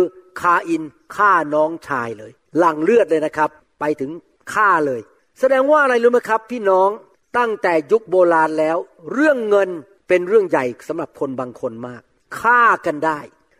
[0.41, 0.83] คาอิน
[1.15, 4.11] ฆ่าน้องชายเลยหลั่งเลือดเลยนะครับ ไปถึง
[4.53, 5.01] ฆ่าเลย
[5.39, 6.89] แสดงว่าอะไรรู้ไหมครับ พี่น้อง
[7.37, 8.77] ตั้งแต่ยุคโบราณแล้ว
[9.13, 9.69] เรื่องเงิน
[10.09, 12.01] เป็นเรื่องใหญ่สำหรับคนบางคนมาก
[12.39, 13.19] ฆ่ากันได้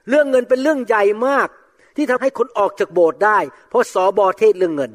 [0.09, 1.47] เรื่องเงินเป็นเรื่องใหญ่มาก
[1.95, 4.91] ที่ทำให้คนออกจากโบสถ์ได้ เพราะสอบอเทศเรื่องเงิน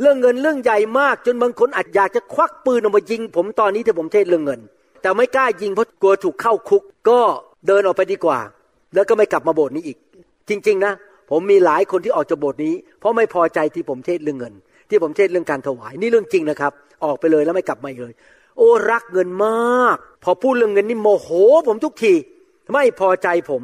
[0.00, 4.60] เรื่องเงินเรื่องใหญ่มาก จนบางคนอาจอยากจะควักปืนออกมายิง ผมตอนนี้ที่ผมเทศเรื่องเงิน
[5.02, 7.20] แต่ไม่กล้ายิงเพราะกลัวถูกเข้าคุก ก็
[7.66, 8.38] เดินออกไปดีกว่า
[8.94, 9.98] แล้วก็ไม่กลับมาโบสถ์นี้อีก
[10.48, 10.92] จริง ๆ นะ
[11.30, 14.54] ผมมีหลายคนที่ออกจากโบสถ์นี้ เพราะไม่พอใจที่ผมเทศเรื่องเงิน
[14.88, 16.72] ที่ผมเทศเรื่องการถวายนี่เรื่องจริงนะครับ
[17.04, 18.12] ออกไปเลยแล้วไม่กลับมาเลย
[18.60, 21.28] โอ้รักเงินมาก พอพูดเรื่องเงินนี่โมโห
[21.68, 22.14] ผมทุกที
[22.72, 23.62] ไม่พอใจผม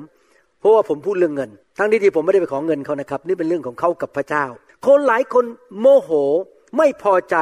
[0.59, 4.45] เพราะว่าผมพูดเรื่องเงิน ทั้งที่ที่ผมไม่ได้ไปขอเงินเขานะครับ นี่เป็นเรื่องของเขากับพระเจ้า
[4.87, 5.45] คนหลายคน
[5.81, 6.11] โมโห
[6.77, 7.37] ไม่พอใจ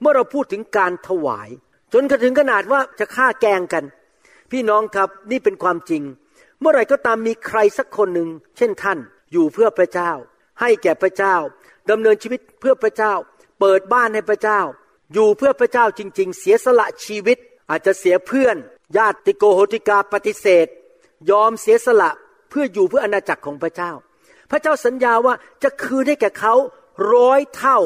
[0.00, 1.48] เมื่อเราพูดถึงการถวาย
[1.92, 3.84] จนกระถึงขนาดว่าจะฆ่าแกงกัน
[4.50, 6.02] พี่น้องครับนี่เป็นความจริง
[6.60, 8.98] เมื่อไรก็ตามมีใครสักคนหนึ่งเช่นท่าน
[9.32, 10.10] อยู่เพื่อพระเจ้า
[10.60, 11.34] ให้แก่พระเจ้า
[11.90, 13.12] ดำเนินชีวิตเพื่อพระเจ้า
[13.60, 14.60] เปิดบ้านให้พระเจ้า
[15.12, 17.38] อยู่เพื่อพระเจ้าจริง ๆ เสียสละชีวิต
[17.70, 18.56] อาจจะเสียเพื่อน
[18.96, 20.66] ญาติโกโหติกาปฏิเสธ
[21.30, 22.10] ยอมเสียสละ
[22.50, 23.92] เพื่ออยู่เพื่ออณาจักรของพระเจ้า
[24.50, 26.54] พระเจ้าสัญญาว่าจะคืนให้แก่เขา
[27.14, 27.78] ร้อยเท่า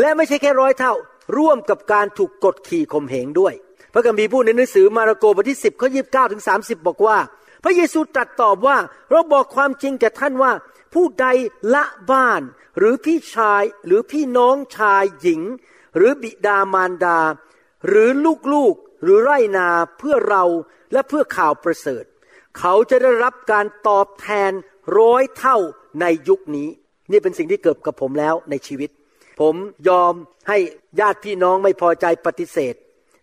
[0.00, 0.94] และไม่ใช่แค่ร้อยเท่า
[1.36, 3.54] ร่วมกับการถูกกดขี่ข่มเหงด้วย
[3.92, 7.18] พระคัมภีพูดในหนังสือมาระโกบทที่ 10ข้อ29ถึง30 บอกว่า
[7.64, 8.76] พระเยซูตรัสตอบว่า
[9.10, 10.52] เราบอกความจริงแก่ท่านว่า
[10.94, 11.26] ผู้ใด
[11.74, 12.42] ละบ้าน
[12.78, 15.40] หรือพี่ชายหรือพี่น้องชายหญิง
[15.96, 17.18] หรือบิดามารดา
[17.86, 18.08] หรือ
[18.52, 20.44] ลูกๆหรือไรนาเพื่อเรา
[20.92, 22.04] และเพื่อข่าวประเสริฐ
[22.58, 24.52] เขาจะได้รับการตอบแทน
[24.98, 25.56] ร้อยเท่า
[26.00, 26.68] ในยุคนี้
[27.10, 28.90] นี่เป็นสิ่งที่เกิดกับผมแล้วในชีวิต
[29.40, 29.54] ผม
[29.88, 30.12] ยอม
[30.48, 30.58] ให้
[31.00, 32.74] ญาติพี่น้องไม่พอใจปฏิเสธ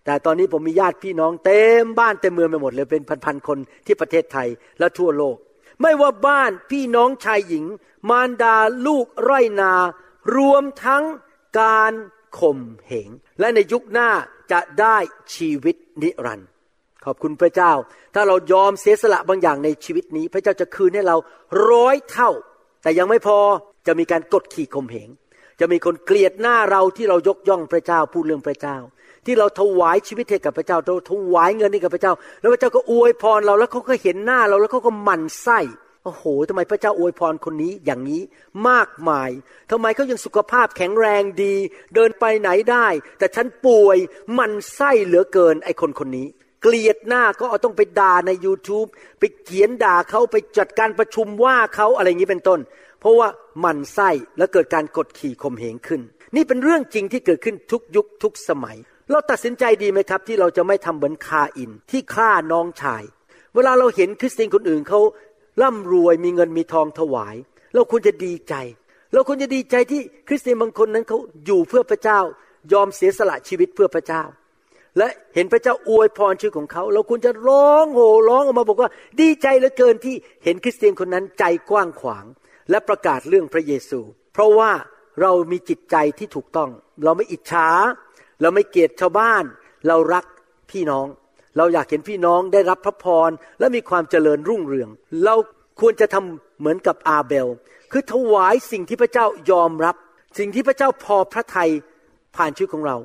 [0.06, 4.48] แต่ตอนนี้ผมมีญาติพี่น้องเต็มบ้านเต็มเมืองไปหมดเลยเป็นพันๆคนที่ประเทศไทย
[4.80, 5.36] และทั่วโลก
[5.82, 7.66] ไม่ว่าบ้านพี่น้องชายหญิง
[8.10, 8.56] มารดา
[8.88, 9.74] ลูกไร่นา
[10.36, 11.04] รวมทั้ง
[11.60, 11.94] การ
[12.39, 14.10] ข่มเหง และในยุคหน้า
[14.52, 14.98] จะได้
[15.36, 16.50] ชีวิตนิรันดร์
[17.06, 17.72] ขอบคุณพระเจ้า
[18.15, 21.18] ถ้าเรายอมเสียสละบางอย่างในชีวิตนี้ พระเจ้าจะคืนให้เรา
[21.70, 22.32] ร้อยเท่า
[22.84, 23.39] แต่ยังไม่พอ
[23.88, 25.10] จะมีการกดขี่ข่มเหง
[25.60, 28.78] จะมีคนเกลียดหน้าเราที่เรายกย่องพระเจ้าพูดเรื่องพระเจ้า
[29.26, 35.60] ที่เราถวายชีวิตให้กับพระเจ้าเราถวายเงินให้กับพระเจ้า แล้วพระเจ้าก็อวยพรเราแล้วเขาก็เห็นหน้าเราแล้วเขาก็หมั่นไส้
[36.04, 38.22] โอ้โหทำไมพระเจ้าอวยพรคนนี้อย่างนี้
[38.70, 39.30] มากมาย
[39.72, 41.56] ทำไมเขายังสุขภาพแข็งแรงดี
[41.96, 42.88] เดินไปไหนได้
[43.20, 43.98] แต่ฉันป่วย
[44.38, 46.28] มันไส้เหลือเกินไอ้คนคนนี้
[46.62, 48.88] เกลียดหน้าก็เอาต้องไปด่าใน YouTube
[49.20, 52.60] ไปเขียนด่าเขาไปจัดการประชุมว่าเขาอะไรอย่างนี้เป็นต้น
[53.00, 53.28] เพราะว่า
[53.64, 56.02] มันไส้แล้วเกิดการกดขี่ข่มเหงขึ้น
[56.36, 58.78] นี่เป็นเรื่องจริงที่เกิดขึ้นทุกยุคทุกสมัย
[59.12, 63.04] เราตัดสินใจดีไหมครับ ที่เราจะไม่ทำเหมือนคาอินที่ฆ่าน้องชาย
[63.56, 65.00] เวลาเราเห็นคริสเตียนคนอื่นเขา
[65.62, 67.36] ร่ำรวยมีเงินมีทองถวาย
[67.74, 68.56] เราควรจะดีใจ
[69.13, 72.19] เราควรจะดีใจที่คริสเตียนบางคนนั้นเขาอยู่เพื่อพระเจ้า
[72.74, 74.24] ยอมเสียสละชีวิตเพื่อพระเจ้า
[74.98, 78.89] และเห็นพระเจ้าอวยพรชีวิตของเขา เราควรจะร้องโห่ร้องออกมาบอกว่า
[79.22, 82.26] ดีใจเหลือเกินที่เห็นคริสเตียนคนนั้นใจกว้างขวาง
[82.69, 84.00] และประกาศเรื่องพระเยซู
[84.34, 84.72] เพราะว่า
[85.22, 86.69] เรามีจิตใจที่ถูกต้อง
[87.04, 87.67] เราไม่อิจฉา
[88.41, 89.43] เราไม่เกลียดชาวบ้าน
[89.88, 90.26] เรารัก
[90.72, 91.08] พี่น้อง
[91.58, 94.90] เราอยากเห็นพี่น้องได้รับพระพรและมีความเจริญรุ่งเรือง
[95.24, 95.36] เรา
[95.80, 97.48] ควรจะทำเหมือนกับอาเบล
[97.92, 99.96] คือถวายสิ่งที่พระเจ้ายอมรับ
[100.38, 101.70] สิ่งที่พระเจ้าพอพระทัย
[102.36, 102.98] ผ่านชีวิตของเรา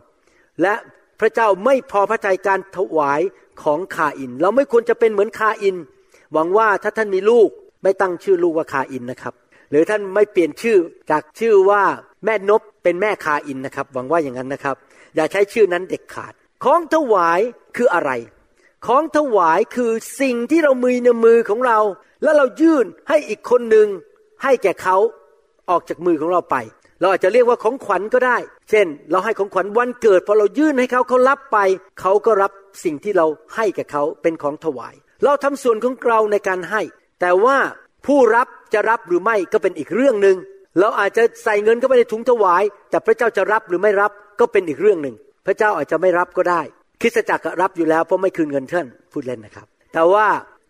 [0.62, 0.74] และ
[1.20, 3.20] พระเจ้าไม่พอพระทัยการถวาย
[3.62, 5.76] ของคาอิน เราไม่ควรจะเป็นเหมือนคาอิน
[6.32, 7.48] หวังว่าถ้าท่านมีลูก
[7.82, 9.34] ไม่ตั้งชื่อลูกว่าคาอินนะครับ
[9.70, 10.78] หรือท่านไม่เปลี่ยนชื่อ
[11.10, 11.82] จากชื่อว่า
[12.24, 14.76] แม่นบเป็นแม่คาอินนะครับ หวังว่าอย่างนั้นนะครับ
[15.16, 16.32] อย่าใช้ชื่อนั้นเด็ดขาด
[16.64, 17.40] ของถวาย
[17.76, 18.10] คืออะไร
[18.86, 21.78] ของถวายคือสิ่งที่เรามือในมือของเรา
[22.22, 23.88] แล้วเรายื่นให้อีกคนหนึ่ง
[24.42, 24.96] ให้แก่เขา
[25.70, 26.56] ออกจากมือของเราไป
[27.00, 28.36] เราอาจจะเรียกว่าของขวัญก็ได้
[28.70, 31.58] เช่น เราให้ของขวัญวันเกิดพอเรายื่นให้เขาเขารับไป
[32.00, 32.52] เขาก็รับ
[32.84, 34.94] สิ่งที่เราให้แก่เขาเป็นของถวาย
[35.24, 36.82] เราทำส่วนของเราในการให้
[37.20, 37.56] แต่ว่า
[38.06, 40.36] ผู้รับจะรับหรือไม่ก็เป็นอีกเรื่องหนึ่ง
[40.80, 45.14] เราอาจจะใส่เงินเข้าไปในถุงถวาย แต่พระเจ้าจะรับหรือไม่รับก็เป็นอีกเรื่องหนึ่ง
[45.46, 46.62] พระเจ้าอาจจะไม่รับก็ได้
[47.04, 50.26] ริสตจักรรับอยู่แล้วเพราะไม่คืนเงินท่านพูดเล่นนะครับ แต่ว่า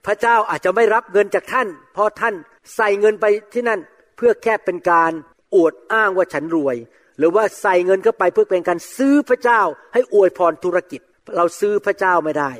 [0.06, 2.34] พระเจ้าอาจจะไม่รับเงินจากท่าน เพราะท่าน
[2.76, 3.80] ใส่เงินไปที่นั่น
[4.16, 5.12] เพื่อแค่เป็นการ
[5.54, 6.76] อวดอ้างว่าฉันรวย
[7.18, 9.60] หรือว่าใส่เงินเข้าไปเพื่อเป็นการซื้อพระเจ้า
[9.92, 11.00] ให้อวยพรธุรกิจ
[11.36, 12.50] เราซื้อพระเจ้าไม่ได้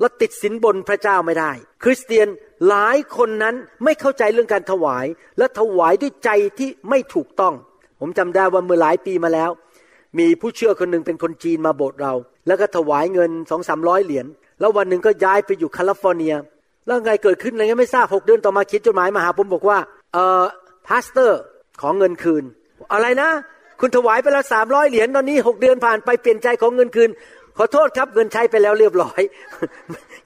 [0.00, 1.52] เราติดสินบนพระเจ้าไม่ได้
[1.84, 2.28] คริสเตียน
[2.68, 5.06] หลายคนนั้นไม่เข้าใจเรื่องการถวาย
[5.38, 7.54] และถวายด้วยใจที่ไม่ถูกต้อง
[8.00, 9.50] ผมจำได้ว่าเมื่อหลายปีมาแล้ว
[10.18, 12.14] มีผู้เชื่อคนหนึ่งเป็นคนจีนมาโบสถ์เรา
[12.46, 14.26] แล้วก็ถวายเงินสองสามร้อยเหรียญ
[14.60, 16.34] แล้ววันหนึ่งก็ย้ายไปอยู่แคลิฟอร์เนีย
[16.86, 19.78] แล้วไงเกิดขึ้นอะไรก็ไม่ทราบหกเดือนต่อมาเขียนจดหมายมาหาผมบอกว่า
[20.12, 20.44] เออ
[20.86, 21.40] pastor
[21.80, 22.44] ขอเงินคืน
[22.92, 23.30] อะไรนะ
[23.80, 27.10] คุณถวายไปแล้วสามร้อยเหรียญตอนนี้หกเดือนผ่านไปเปลี่ยนใจขอเงินคืน
[27.58, 29.20] ขอโทษครับเงินใช้ไปแล้วเรียบร้อย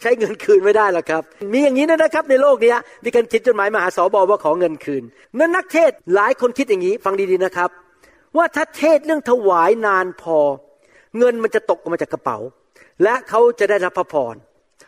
[0.02, 5.02] ใช้เงินคืนไม่ได้หรอกครับ มีอย่างนี้นะครับ ในโลกนี้มีการเขียนจดหมายมาหาสอบอว่าขอเงินคืน
[5.38, 7.70] นั่นนักเทศน์หลายคนคิดอย่างนี้ ฟังดีๆนะครับ
[8.36, 10.38] ว่าถ้าเทศน์เรื่องถวายนานพอ
[11.18, 12.38] เงินมันจะตกออกมาจากกระเป๋า
[13.02, 14.34] และเขาจะได้รับพระพร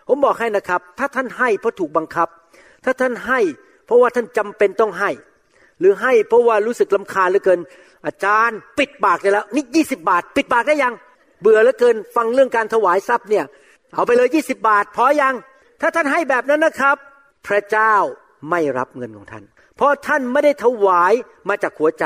[0.09, 2.29] ผมบอกให้นะครับ ถ้าท่านให้เพราะถูกบังคับ
[2.85, 3.41] ถ้าท่านให้
[3.87, 5.11] เพราะว่าท่านจำเป็นต้องให้
[5.81, 7.61] หรือให้เพราะว่ารู้สึกลาคาญเหลือเกิน
[8.07, 10.95] อาจารย์ ปิดปากได้แล้วนี่ยี่สิบาท ปิดปากได้ยัง
[11.41, 13.45] เบื่อเหลือเกินฟังเรื่องการถวายทรัพย์เนี่ย
[13.95, 15.35] เอาไปเลยยี่สิบาทพอยัง
[15.81, 16.97] ถ้าท่านให้แบบนั้นนะครับ
[17.47, 17.95] พระเจ้า
[18.51, 19.45] ไม่รับเงินของท่าน
[19.77, 21.13] เพราะท่านไม่ได้ถวาย
[21.49, 22.05] มาจากหัวใจ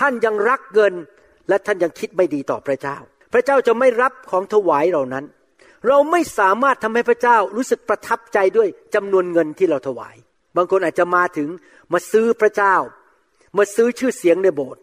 [0.00, 0.94] ท่านยังรักเงิน
[1.48, 2.96] และท่านยังคิดไม่ดีต่อพระเจ้า
[3.36, 5.24] ระเจ้าจะไม่รับของถวายเหล่านั้น
[5.88, 10.16] เราไม่สามารถทำให้พระเจ้ารู้สึกประทับใจด้วยจำนวนเงินที่เราถวาย
[10.56, 11.48] บางคนอาจจะมาถึง
[11.92, 12.74] มาซื้อพระเจ้า
[13.58, 14.82] มาซื้อชื่อเสียงในโบสถ์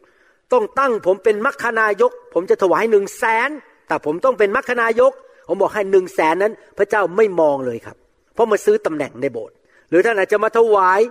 [0.53, 3.49] ต้องตั้งผมเป็นมัคคณายก ผมจะถวายหนึ่งแสน
[3.87, 5.13] แต่ผมต้องเป็นมัคคณายก
[5.47, 7.97] ผมบอกให้หนึ่งแสนนั้น พระเจ้าไม่มองเลยครับ
[8.33, 9.55] เพราะมาซื้อตำแหน่งในโบสถ์
[9.89, 11.01] หรือท่านอาจจะมาถวาย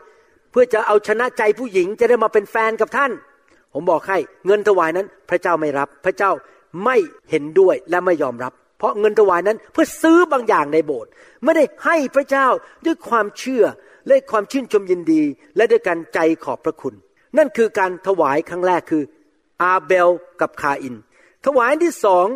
[0.51, 3.13] เพื่อจะเอาชนะใจผู้หญิงจะได้มาเป็นแฟนกับท่าน
[3.73, 6.31] ผมบอกให้เงินถวายนั้น พระเจ้าไม่รับ พระเจ้า
[6.85, 6.97] ไม่
[7.31, 11.11] เห็นด้วยและไม่ยอมรับ เพราะเงินถวายนั้นเพื่อซื้อบางอย่างในโบสถ์
[11.45, 12.47] ไม่ได้ให้พระเจ้า
[12.87, 13.65] ด้วยความเชื่อ
[14.07, 15.23] และความชื่นชมยินดี
[15.57, 16.95] และด้วยการใจขอบพระคุณ
[17.37, 19.03] นั่นคือการถวายครั้งแรกคือ
[19.63, 20.95] อาเบลกับคาอิน
[21.45, 22.27] ถวายที่สอง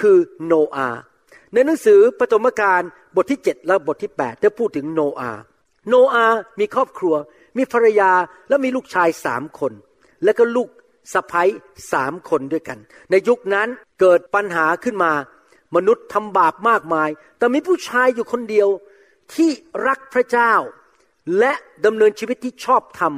[0.00, 0.88] คือโนอา
[1.52, 2.82] ในหนังสือปฐมกาล
[3.16, 5.30] บทที่ 7 และบทที่ 8 ได้พูดถึงโนอา
[5.88, 6.26] โนอา
[6.58, 7.14] มีครอบครัว
[7.56, 8.12] มีภรรยา
[8.48, 9.72] และมีลูกชายสามคน
[10.24, 10.68] และก็ลูก
[11.12, 11.50] สะพ้ย
[11.92, 12.78] สามคนด้วยกัน
[13.10, 13.68] ในยุคนั้น
[14.00, 15.12] เกิดปัญหาขึ้นมา
[15.76, 18.68] มนุษย์ทำบาปมากมาย แต่มีผู้ชายอยู่คนเดียว
[19.34, 19.50] ที่
[19.86, 20.52] รักพระเจ้า
[21.38, 21.52] และ
[21.84, 23.14] ดำเนินชีวิตที่ชอบธรรม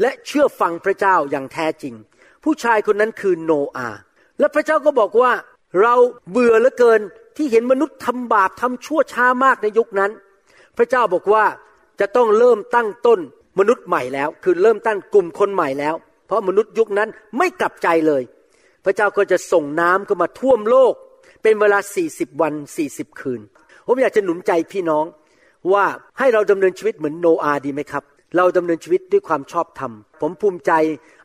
[0.00, 1.94] และเชื่อฟังพระเจ้าอย่างแท้จริง
[2.44, 3.88] ผู้ชายคนนั้นคือโนอา
[4.38, 5.32] และพระเจ้าก็บอกว่า
[5.80, 5.94] เรา
[6.30, 7.00] เบื่อเหลือเกิน
[7.36, 10.10] ที่เห็นมนุษย์ทำบาปทำชั่วช้ามากในยุคนั้น
[10.76, 11.44] พระเจ้าบอกว่า
[12.00, 13.20] จะต้องเริ่มตั้งต้น
[13.58, 15.94] มนุษย์ใหม่แล้ว คือเริ่มตั้งกลุ่มคนใหม่แล้ว
[16.26, 17.08] เพราะมนุษย์ยุคนั้น
[17.38, 18.22] ไม่กลับใจเลย
[18.84, 20.94] พระเจ้าก็จะส่งน้ำเข้ามาท่วมโลก
[21.42, 21.78] เป็นเวลา
[22.10, 22.54] 40วัน
[22.86, 23.40] 40คืน
[23.86, 25.04] ผมอยากจะหนุนใจพี่น้อง
[25.72, 25.84] ว่า
[26.18, 28.04] ให้เราดำเนินชีวิตเหมือนโนอาดีไหมครับ
[28.36, 30.72] เราดำเนินชีวิตด้วยความชอบธรรม ผมภูมิใจ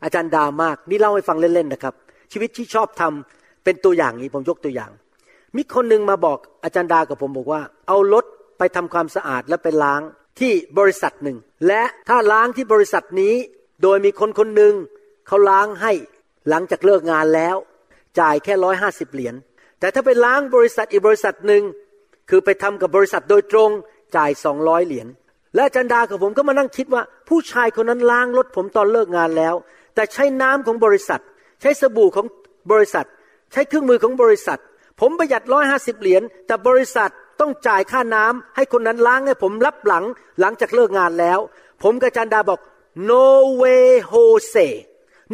[0.04, 1.94] อาจารย์ดามาก นี่เล่าให้ฟังเล่นๆนะครับ
[2.32, 3.12] ชีวิตที่ชอบธรรม
[3.64, 4.90] เป็นตัวอย่างนี้ผมยกตัวอย่าง
[5.56, 8.24] มีคนหนึ่งมาบอกอาจารย์ดากับผมบอกว่า เอารถ
[8.58, 10.00] ไปทำความสะอาดและไปล้าง
[10.40, 13.34] ที่บริษัทหนึ่ง และถ้าล้างที่บริษัทนี้
[13.82, 14.74] โดยมีคนคนหนึ่ง
[15.26, 15.92] เขาล้างให้
[16.48, 17.56] หลังจากเลิกงานแล้ว
[18.20, 19.34] จ่ายแค่ร้อยห้าสิบเหรียญ
[19.80, 21.62] แต่ถ้าไปล้างบริษัทอีกบริษัทหนึ่ง
[22.30, 23.70] คือไปทำกับบริษัทโดยตรง
[24.16, 25.08] จ่ายสองร้อยเหรียญ
[25.56, 29.54] และจารย์ดากับผมก็มานั่งคิดว่า ผู้ชายคนนั้นล้างรถผมตอนเลิกงานแล้ว
[29.94, 31.20] แต่ใช้น้ำของบริษัท
[31.60, 32.26] ใช้สบู่ของ
[32.72, 33.06] บริษัท
[33.52, 34.60] ใช้เครื่องมือของบริษัท
[35.00, 40.04] ผมประหยัดร้อยห้าสิบเหรียญแต่บริษัทต้องจ่ายค่าน้ำให้คนนั้นล้างให้ผมรับหลัง
[40.40, 41.38] หลังจากเลิกงานแล้ว
[41.82, 42.60] ผมกับจันดาบอก
[43.10, 43.26] no
[43.62, 44.66] way Jose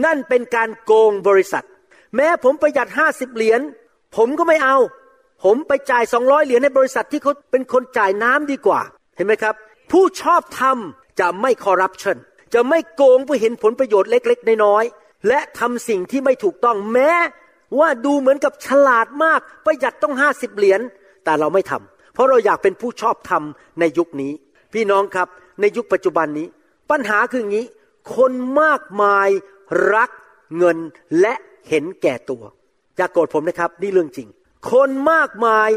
[0.04, 1.64] นั่นเป็นการโกงบริษัท
[2.16, 3.60] แม้ผมประหยัดห้าสิบเหรียญ
[4.16, 4.76] ผมก็ไม่เอา
[5.44, 8.80] ผมไปจ่ายสองร้อยเหรียญให้บริษัทที่เขาเป็นคนจ่ายน้ำดีกว่า
[9.16, 9.54] เห็นไหมครับ
[9.92, 10.78] ผู้ชอบธรรม
[11.20, 12.16] จะไม่คอร์รัปชัน
[12.54, 17.12] จะไม่โกงเพื่อเห็นผลประโยชน์เล็กๆ น้อยๆ และทำสิ่งที่ไม่ถูกต้องแม้
[17.78, 20.80] ว่าดูเหมือนกับฉลาดมากประหยัดต้องห้าสิบเหรียญ
[21.24, 23.42] แต่เราไม่ทำเพราะเราอยากเป็นผู้ชอบธรรม
[23.80, 24.32] ในยุคนี้
[24.72, 25.28] พี่น้องครับ
[25.60, 26.46] ในยุคปัจจุบันนี้
[26.90, 27.66] ปัญหาคืออย่างนี้
[28.16, 29.28] คนมากมาย
[29.94, 30.10] รัก
[30.56, 30.78] เงิน
[31.20, 31.34] และ
[31.68, 32.42] เห็นแก่ตัว
[32.96, 34.28] อย่ากโกรธผมนะครับ นี่เรื่องจริง
[34.70, 35.70] คนมากมาย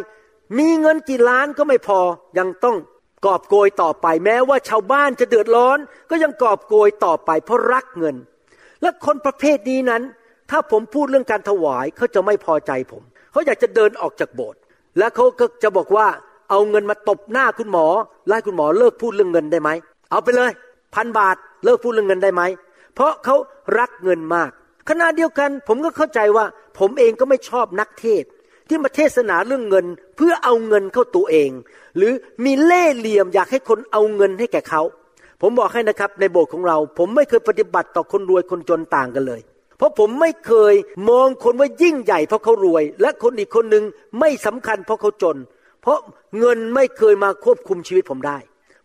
[0.57, 1.99] มีเงินกี่ล้านก็ไม่พอ
[2.37, 2.77] ยังต้อง
[3.25, 5.77] กอบโกยต่อไป แม้ว่าชาวบ้านจะเดือดร้อน
[6.09, 8.15] ก็ยังกอบโกยต่อไป เพราะรักเงิน
[8.81, 10.01] และคนประเภทนี้นั้น
[10.49, 14.59] ถ้าผมพูดเรื่องการถวายเขาจะไม่พอใจผม เขาอยากจะเดินออกจากโบสถ์
[14.97, 16.07] และเขาก็จะบอกว่า
[16.49, 17.85] เอาเงินมาตบหน้าคุณหมอ
[18.27, 19.69] ไล่คุณหมอเลิกพูดเรื่องเงินได้ไหม
[20.11, 20.51] เอาไปเลย
[20.95, 22.41] พันบาทเลิกพูดเรื่องเงินได้ไหม
[22.95, 23.35] เพราะเขา
[23.79, 24.51] รักเงินมาก
[24.89, 26.45] ขณะเดียวกันผมก็เข้าใจว่า
[26.79, 28.23] ผมเองก็ไม่ชอบนักเทศ
[28.67, 29.85] ที่มาเทศนาเรื่องเงิน
[30.17, 31.49] เพื่อเอาเงินเข้าตัวเอง
[31.97, 32.13] หรือ
[32.45, 34.81] มีเล่ห์เหลี่ยมอยากให้คนเอาเงินให้แก่เขา
[35.41, 39.41] ผมบอกให้นะครับในโบสถ์ของเรา ผมไม่เคยปฏิบัติต่อคนรวยคนจนต่างกันเลย
[39.77, 40.73] เพราะผมไม่เคย
[41.09, 43.83] มองคนว่ายิ่งใหญ่เพราะเขารวย และคนอีกคนหนึ่ง
[44.19, 45.37] ไม่สำคัญเพราะเขาจน
[45.81, 45.99] เพราะ
[46.39, 48.37] เงินไม่เคยมาควบคุมชีวิตผมได้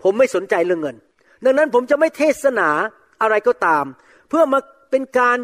[0.02, 0.96] ผมไม่สนใจเรื่องเงิน
[1.44, 2.68] ดังนั้นผมจะไม่เทศนา
[3.22, 3.84] อะไรก็ตาม
[4.28, 4.58] เพื่อมา
[4.90, 5.38] เป็นการ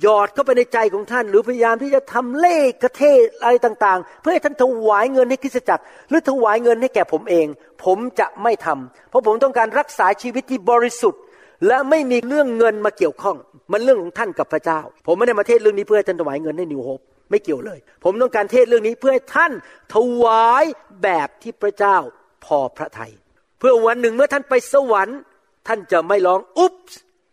[0.00, 7.46] หยอดเข้าไปในใจของท่าน หรือพยายามที่จะทำเล่กระเทศอะไรต่าง ๆ เพื่อให้ท่านถวายเงินให้คริสตจักร หรือถวายเงินให้แก่ผมเอง
[7.84, 11.20] ผมจะไม่ทำเพราะผมต้องการรักษาชีวิตที่บริสุทธิ์
[11.66, 13.36] และไม่มีเรื่องเงินมาเกี่ยวข้อง
[13.72, 19.52] มันเรื่องของท่านกับพระเจ้า ผมไม่ได้มาเทศเรื่องนี้เพื่อให้ท่านถวายเงินให้นิวโฮปไม่เกี่ยวเลย ผมต้องการเทศเรื่องนี้เพื่อให้ท่าน
[19.94, 20.64] ถวาย
[21.02, 21.96] แบบที่พระเจ้า
[22.44, 23.12] พอพระทยัย
[23.58, 25.18] เพื่อวันหนึ่งเมื่อท่านไปสวรรค์
[25.66, 26.74] ท่านจะไม่ร้องอุ๊บ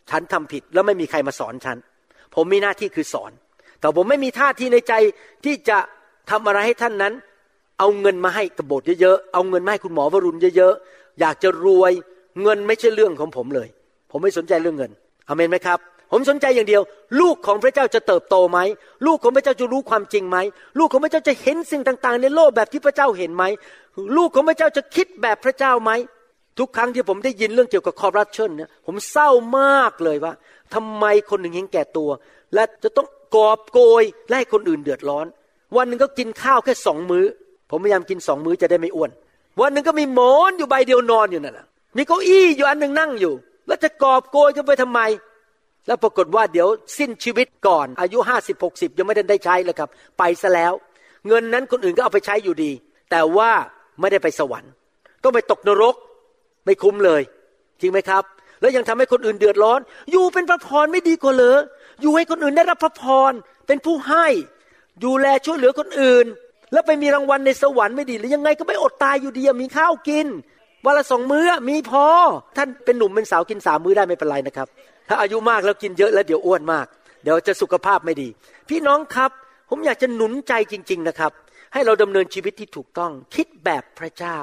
[0.09, 1.77] ฉันทำผิดแล้วไม่มีใครมาสอนฉัน
[2.35, 3.31] ผมมีหน้าที่คือสอน
[3.79, 4.93] แต่ผมไม่มีท่าทีในใจ
[5.45, 5.77] ที่จะ
[6.29, 7.13] ทำอะไรให้ท่านนั้น
[7.79, 11.91] เอาเงินมาให้กบฏเยอะๆ เอาเงินมาให้คุณหมอวรุณเยอะๆ อยากจะรวย
[12.41, 13.67] เงินไม่ใช่เรื่องของผมเลย
[14.11, 14.91] ผมไม่สนใจเรื่องเงิน
[15.27, 15.79] อเมนไหมครับ
[16.11, 16.81] ผมสนใจอย่างเดียว
[17.21, 18.59] ลูกของพระเจ้าจะเติบโตไหม
[19.05, 20.37] ลูกของพระเจ้าจะรู้ความจริงไหม
[20.79, 23.43] ลูกของพระเจ้าจะเห็นสิ่งต่าง ๆ ในโลกแบบที่พระเจ้าเห็นไหม
[24.17, 25.91] ลูกของพระเจ้าจะคิดแบบพระเจ้าไหม
[26.59, 30.33] ทุกครั้งที่ผมได้ยินเรื่องเกี่ยวกับคอร์รัปชันเนี่ยผมเศร้ามากเลยว่า
[30.73, 32.09] ทำไมคนหนึ่งเห็นแก่ตัว
[32.53, 35.25] และจะต้องกอบโกยและให้คนอื่นเดือดร้อน
[35.75, 37.25] วันหนึ่งก็กินข้าวแค่สองมือ้อ
[37.69, 39.11] ผมพยายามกินสองมื้อจะได้ไม่อ้วน
[39.59, 41.65] วันหนึ่งก็มีหมอนอยู่ใบเดียวนอนอยู่นั่นแหละ
[41.97, 43.33] มีเก้าอี้อยู่อันหนึ่งนั่งอยู่
[43.67, 44.99] แล้วจะกอบโกยกันไปทำไม
[45.87, 50.73] แล้วปรากฏว่าเดี๋ยวสิ้นชีวิตก่อน อายุห้าสิบหกสิบยังไม่ได้ได้ใช้เลยครับ ไปซะแล้ว
[51.27, 52.71] เงินนั้นคนอื่นก็เอาไปใช้อยู่ดี
[53.11, 53.51] แต่ว่า
[53.99, 54.71] ไม่ได้ไปสวรรค์
[55.23, 55.95] ต้องไปตกนรก
[56.65, 57.21] ไม่คุ้มเลย
[57.81, 58.23] จริงไหมครับ
[58.61, 59.79] แล้วยังทำให้คนอื่นเดือดร้อน
[60.11, 61.59] อยู่เป็นพระพรไม่ดีกว่าเหรอ
[62.01, 63.31] อยู่ให้คนอื่นได้รับพระพร
[63.67, 64.27] เป็นผู้ให้
[65.05, 66.25] ดูแลช่วยเหลือคนอื่น
[66.73, 70.27] แล้วไปมีรางวัลในสวรรค์ไม่ดีหรือยังไงก็ไม่อดตายอยู่ดีมีข้าวกิน
[70.85, 72.05] วันละสองมื้อมีพอ
[72.57, 74.67] ท่านเป็นหนุ่มเป็นสาวกินสามมื้อได้ไม่เป็นไรนะครับ
[75.09, 76.87] ถ้าอายุมากแล้วกินเยอะแล้วเดี๋ยวอ้วนมาก
[77.23, 78.27] เดี๋ยวจะสุขภาพไม่ดี
[78.69, 79.31] พี่น้องครับ
[79.69, 81.31] ผมอยากจะหนุนใจจริง ๆนะครับ
[81.73, 84.37] ให้เราดำเนินชีวิตที่ถูกต้อง คิดแบบพระเจ้า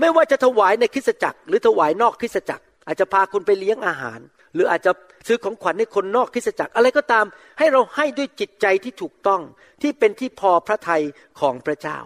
[0.00, 4.20] ไม่ว่าจะถวายในคริสตจักร หรือถวายนอกคริสตจักร อาจจะพาคุณไปเลี้ยงอาหาร
[4.54, 4.92] หรืออาจจะ
[5.26, 7.24] ซื้อของขวัญให้คนนอกคริสตจักร อะไรก็ตาม
[7.58, 9.40] ให้เราให้ด้วยจิตใจที่ถูกต้อง
[9.82, 11.02] ที่เป็นที่พอพระทัย
[11.40, 11.98] ของพระเจ้า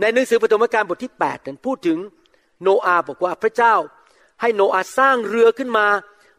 [0.00, 1.98] ในหนังสือปฐมกาลบทที่8นั้นพูดถึง
[2.62, 3.74] โนอาบอกว่าพระเจ้า
[4.40, 5.86] ให้โนอาสร้างเรือขึ้นมา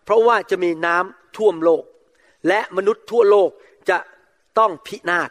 [0.06, 1.84] เพราะว่าจะมีน้ำท่วมโลก
[2.48, 3.50] และมนุษย์ทั่วโลก
[3.90, 3.98] จะ
[4.60, 5.30] ต้องพินาศ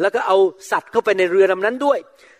[0.00, 0.36] แล้วก็เอา
[0.70, 1.98] สัตว์เข้าไปในเรือลำนั้นด้วย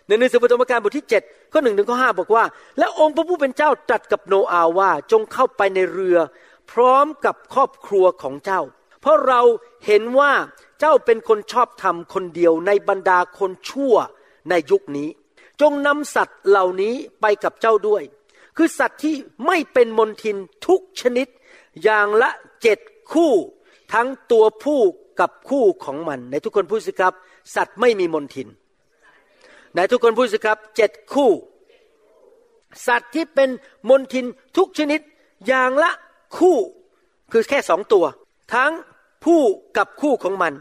[0.09, 2.43] ในหนังสือปฐมกาลบทที่7ข้อหนึ่งถึงข้อห้าบอกว่า
[2.77, 6.17] และองค์พระผู้เป็นเจ้าตรัสกับโนอาว่าจงเข้าไปในเรือ
[6.71, 8.61] พร้อมกับครอบครัวของเจ้า
[9.01, 9.41] เพราะเรา
[9.85, 10.31] เห็นว่า
[10.79, 13.95] เจ้าเป็นคนชอบธรรมคนเดียวในบรรดาคนชั่ว
[14.49, 15.09] ในยุคนี้
[15.61, 18.03] จงนำสัตว์เหล่านี้ไปกับเจ้าด้วย
[18.57, 21.27] คือสัตว์ที่ไม่เป็นมนทินทุกชนิด
[21.83, 22.29] อย่างละ
[22.61, 22.79] เจ็ด
[23.11, 23.33] คู่
[23.93, 24.79] ทั้งตัวผู้
[25.19, 27.13] กับคู่ของมัน ในทุกคนพูดสิครับ
[27.55, 28.47] สัตว์ไม่มีมนทิน
[29.75, 31.31] ในทุกคนพูดสิครับเจ็ดคู่
[32.87, 33.49] สัตว์ที่เป็น
[33.89, 34.25] มนทิน
[34.57, 35.01] ทุกชนิด
[35.47, 35.91] อย่างละ
[36.37, 36.57] คู่
[37.31, 38.05] คือแค่สองตัว
[38.53, 38.71] ทั้ง
[39.25, 39.41] ผู้
[39.77, 40.53] กับคู่ของมัน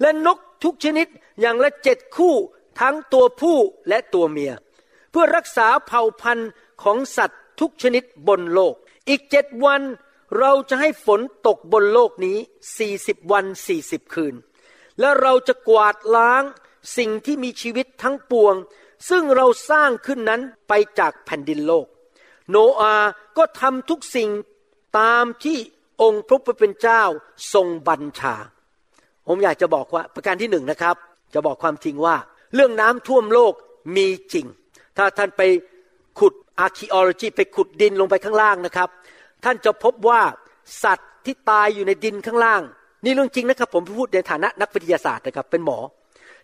[0.00, 1.06] และนกทุกชนิด
[1.40, 2.34] อย่างละเจ็ดคู่
[2.80, 4.52] ทั้งตัวผู้และตัวเมีย
[5.10, 6.50] เพื่อรักษาเผ่าพันธุ์
[6.82, 8.74] ของสัตว์ทุกชนิดบนโลก
[9.08, 9.82] อีกเจ็ดวัน
[10.38, 12.36] เราจะให้ฝนตกบนโลกนี้
[12.78, 14.34] สี่สิบวันสี่สิบคืน
[15.00, 16.42] และเราจะกวาดล้าง
[16.96, 18.54] สิ่งที่มีชีวิตทั้งปวง
[19.08, 21.86] ซึ่งเราสร้างขึ้นนั้นไปจากแผ่นดินโลก
[22.50, 22.94] โนอา
[23.36, 24.30] ก็ทำทุกสิ่ง
[24.98, 25.58] ตามที่
[26.02, 27.02] องค์พระผู้เป็นเจ้า
[27.52, 28.34] ทรงบัญชา
[29.26, 30.96] ผมอยากจะบอกว่าประการที่หนึ่งนะครับ
[31.34, 32.16] จะบอกความจริงว่า
[32.54, 33.54] เรื่องน้ำท่วมโลก
[33.96, 34.46] มีจริง
[34.96, 35.42] ถ้าท่านไป
[36.18, 38.88] ขุด archaeology ไปขุดดินลงไปข้างล่างนะครับ
[39.44, 40.20] ท่านจะพบว่า
[40.84, 42.62] สัตว์ที่ตายอยู่ในดินข้างล่าง
[43.04, 45.78] นี่เรื่องจริงนะครับ ผมพูดในฐานะนักวิทยาศาสตร์นะครับ เป็นหมอ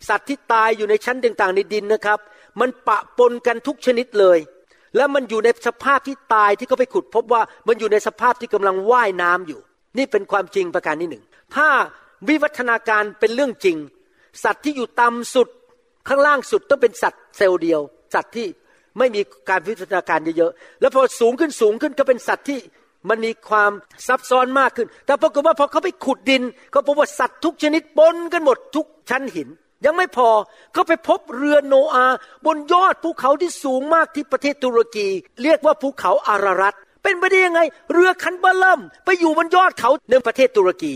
[0.09, 2.19] สัตว์ที่ตายอยู่ในชั้นต่างๆในดินนะครับ
[2.61, 4.39] มันปะปนกันทุกชนิดเลย
[4.97, 9.61] แล้วมันอยู่ในสภาพที่ตายที่เขาไปขุด พบว่ามันอยู่ในสภาพที่กำลังว่ายน้ำอยู่
[9.99, 11.69] นี่เป็นความจริงประการที่หนึ่งถ้า
[12.29, 13.77] วิวัฒนาการเป็นเรื่องจริง
[14.45, 15.49] สัตว์ที่อยู่ต่ำสุด
[16.09, 17.81] ข้างล่างสุดต้องเป็นสัตว์เซลล์เดียว
[18.15, 18.47] สัตว์ที่
[18.99, 22.59] ไม่มีการวิวัฒนาการเยอะๆแล้วพอสูงขึ้นสูงขึ้นก็เป็นสัตว์ที่
[23.09, 23.73] มันมีความ
[24.07, 26.43] ซับซ้อนมากขึ้น แต่ปรากฏว่าพอเขาไปขุดดิน
[26.75, 29.49] ก็พบว่าสัตว์ทุกชนิดปนกันหมดทุกชั้นหิน
[29.85, 30.29] ยังไม่พอ
[30.77, 32.07] ก็ไปพบเรือโนอา
[32.47, 35.09] บนยอดภูเขาที่สูงมากที่ประเทศตุรกี
[35.43, 37.61] เรียกว่าภูเขาอารารัตเป็นไปได้ยังไง
[37.93, 40.95] เรือคันเบลัมไปอยู่บนยอดเขาในประเทศตุรกี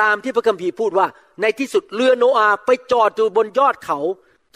[0.00, 1.06] ตามที่พระคัมภีร์พูดว่า
[1.40, 3.98] ในที่สุดเรือโนอาไปจอดอยู่บนยอดเขา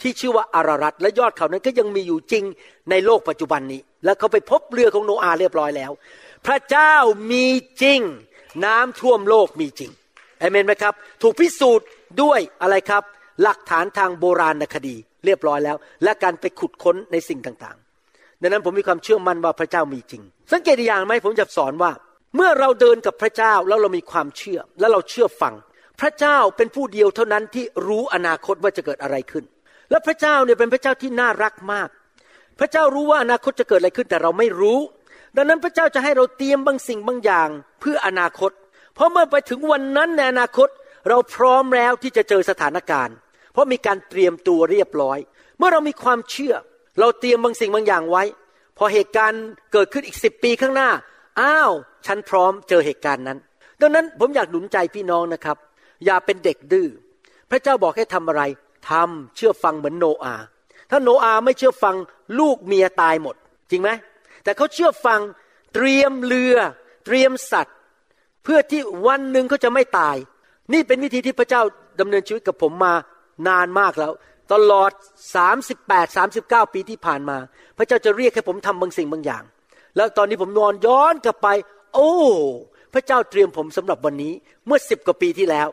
[0.01, 2.43] ที่ชื่อว่าอารารัตและยอดเขานั้นก็ยังมีอยู่จริง
[2.89, 5.91] ในโลกปัจจุบันนี้ แล้วเขาไปพบเรือของโนอาเรียบร้อยแล้ว
[6.45, 6.93] พระเจ้า
[7.31, 7.45] มี
[7.81, 7.99] จริง
[8.65, 9.91] น้ำท่วมโลกมีจริง
[10.39, 11.87] เอเมนไหมครับ ถูกพิสูจน์
[12.21, 13.03] ด้วยอะไรครับ
[13.41, 21.91] หลักฐานทางโบราณคดี เรียบร้อยแล้ว และการไปขุดค้นในสิ่งต่างๆ ดังนั้นผมมีความเชื่อมั่นว่าพระเจ้ามีจริง สังเกตอย่างไหมผมจะสอนว่า
[22.35, 25.53] เมื่อเราเดินกับพระเจ้าแล้วเรามีความเชื่อและเราเชื่อฟัง
[26.01, 29.43] พระเจ้าเป็นผู้เดียวเท่านั้นที่รู้อนาคตว่าจะเกิดอะไรขึ้น
[29.91, 31.89] และพระเจ้าเนี่ยเป็นพระเจ้าที่น่ารักมาก
[32.59, 34.79] พระเจ้ารู้ว่าอนาคตจะเกิดอะไรขึ้นแต่เราไม่รู้
[35.35, 38.51] ดังนั้นพระเจ้าจะให้เราเตรียมบางสิ่งบางอย่างเพื่ออนาคต
[38.95, 40.69] เพราะเมื่อไปถึงวันนั้นในอนาคต
[41.09, 43.15] เราพร้อมแล้วที่จะเจอสถานการณ์
[43.53, 45.19] เพราะมีการเตรียมตัวเรียบร้อย
[45.57, 46.55] เมื่อเรามีความเชื่อ
[46.99, 48.23] เราเตรียมบางสิ่งบางอย่างไว้
[48.77, 50.89] พอเหตุการณ์เกิดขึ้นอีกสิบปีข้างหน้า
[51.41, 51.71] อ้าว
[52.05, 53.37] ฉันพร้อมเจอเหตุการณ์นั้น
[53.81, 55.57] ดังนั้นผมอยากหนุนใจพี่น้องนะครับ
[56.05, 56.87] อย่าเป็นเด็กดื้อ
[57.49, 58.41] พระเจ้าบอกให้ทำอะไร
[58.89, 60.35] ทำเชื่อฟังเหมือนโนอา
[60.89, 61.95] ถ้าโนอาไม่เชื่อฟัง
[62.39, 63.35] ลูกเมียตายหมด
[63.69, 63.89] จริงไหม
[64.43, 65.19] แต่เขาเชื่อฟัง
[65.73, 66.55] เตรียมเรือ
[67.05, 67.75] เตรียมสัตว์
[68.43, 70.15] เพื่อที่วันหนึ่งเขาจะไม่ตาย
[70.73, 71.61] นี่เป็นวิธีที่พระเจ้า
[71.99, 72.93] ดำเนินชีวิตกับผมมา
[73.47, 74.11] นานมากแล้ว
[74.53, 74.91] ตลอด
[75.67, 77.37] 38 39 ปีที่ผ่านมา
[77.77, 79.43] พระเจ้าจะเรียกให้ผมทำบางสิ่งบางอย่าง
[79.95, 81.47] แล้วตอนนี้ผมนอนย้อนกลับไป
[81.93, 82.11] โอ้
[82.93, 84.33] พระเจ้าเตรียมผมสำหรับวันนี้
[84.65, 85.67] เมื่อสิบกว่าปีที่แล้ว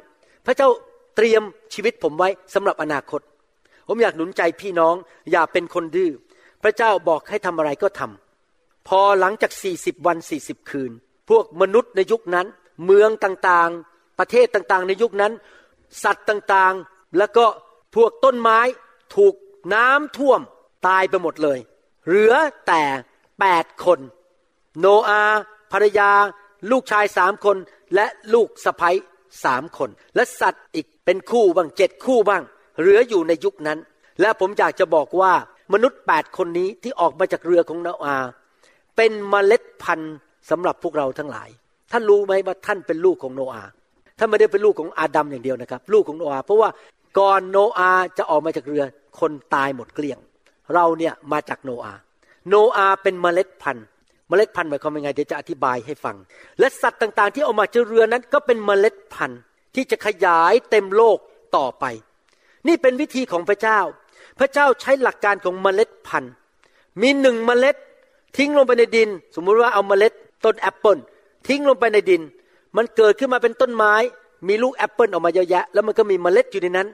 [0.47, 0.69] พระเจ้า
[1.17, 1.43] เตรียม
[1.75, 3.21] ชีวิตผมไว้สำหรับอนาคต
[3.89, 4.95] ผมอยากหนุนใจพี่น้อง
[5.31, 6.11] อย่าเป็นคนดื้อ
[6.63, 10.91] พระเจ้าบอกให้ทำอะไรก็ทำพอหลังจาก 40 วัน 40 คืน
[11.29, 12.47] พวกมนุษย์ในยุคนั้น
[12.85, 13.71] เมืองต่าง
[14.19, 15.33] ประเทศต่างๆ ในยุคนั้น
[16.03, 17.45] สัตว์ต่างๆ แล้วก็
[17.95, 18.61] พวกต้นไม้
[19.17, 19.35] ถูก
[19.75, 20.41] น้ำท่วม
[20.87, 21.59] ตายไปหมดเลย
[22.07, 22.35] เหลือ
[22.67, 22.83] แต่
[23.41, 23.99] แปดคน
[24.79, 25.23] โนอา
[25.73, 26.11] ภรรยา
[26.71, 27.57] ลูกชายสามคน
[27.95, 28.97] และลูกสะพ้ย
[29.45, 32.43] สามคน และสัตว์อีกเป็นคู่บ้างเจ็ดคู่บ้าง
[32.81, 33.79] เหลืออยู่ในยุคนั้น
[34.21, 35.33] และผมอยากจะบอกว่า
[35.73, 38.17] มนุษย์แปดคนนี้ที่ออกมาจากเรือของโนอา
[38.97, 40.17] เป็นเมล็ดพันธุ์
[40.51, 41.49] สำหรับพวกเราทั้งหลาย
[41.93, 43.65] ท่านรู้ไหมว่าท่านเป็นลูกของโนอา
[44.19, 46.69] ท่านไม่ได้เป็นลูกของอาดัมอย่างเดียวนะครับ ลูกของโนอาเพราะว่า
[47.19, 48.85] ก่อนโนอาจะออกมาจากเรือ
[49.21, 50.19] คนตายหมดเกลี้ยง
[50.75, 51.95] เราเนี่ยมาจากโนอา
[52.49, 53.87] โนอาเป็นเมล็ดพันธุ์
[54.29, 56.17] เมล็ดพันธุ์หมายความว่าไงเดี๋ยวจะอธิบายให้ฟัง
[56.59, 59.41] และสัตว์ต่างๆ ที่ออกมาจากเรือนั้นก็เป็นเมล็ดพันธุ์
[59.75, 61.19] ที่จะขยายเต็มโลก
[61.57, 61.85] ต่อไป
[62.69, 63.81] นี่เป็นวิธีของพระเจ้า
[64.39, 66.33] พระเจ้าใช้หลักการของเมล็ดพันธุ์
[67.03, 67.77] มีหนึ่งเมล็ด
[68.37, 70.13] ทิ้งลงไปในดิน สมมุติว่าเอาเมล็ด
[70.45, 70.99] ต้นแอปเปิล
[71.49, 72.23] ทิ้งลงไปในดิน
[72.77, 73.95] มันเกิดขึ้นมาเป็นต้นไม้
[74.49, 76.89] มีลูกแอปเปิลออกมาเยอะแยะ แล้วมันก็มีเมล็ดอยู่ในนั้น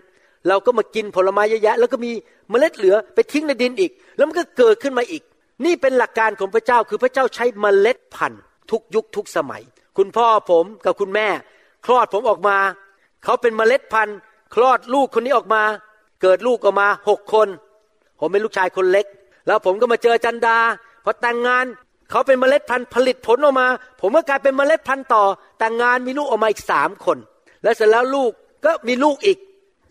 [0.48, 2.12] เราก็มากินผลไม้เยอะแยะ แล้วก็มี
[2.50, 5.22] เมล็ดเหลือไปทิ้งในดินอีก แล้วมันก็เกิดขึ้นมาอีก
[5.64, 9.62] นี่เป็นหลักการของพระเจ้าคือพระเจ้าใช้เมล็ดพันธุ์ ทุกยุคทุกสมัย
[9.96, 11.28] คุณพ่อผมกับคุณแม่
[11.84, 12.56] คลอดผมออกมา
[13.24, 14.18] เขาเป็นเมล็ดพันธุ์
[14.54, 15.62] คลอดลูกคนนี้ออกมา
[16.22, 17.48] เกิดลูกออกมาหกคน
[18.20, 19.06] ผมเป็นลูกชายคนเล็ก
[19.46, 20.58] แล้วผมก็มาเจอจันดา
[21.04, 21.66] พอแต่งงาน
[22.10, 23.68] เขาเป็นเมล็ดพันธุ์ผลิตผลออกมา
[24.00, 25.24] ผมก็กลายเป็นเมล็ดพันธุ์ต่อ
[25.58, 27.18] แต่งงานมีลูกออกมาอีกสามคน
[27.62, 28.32] และเสร็จแล้วลูก
[28.64, 29.38] ก็มีลูกอีก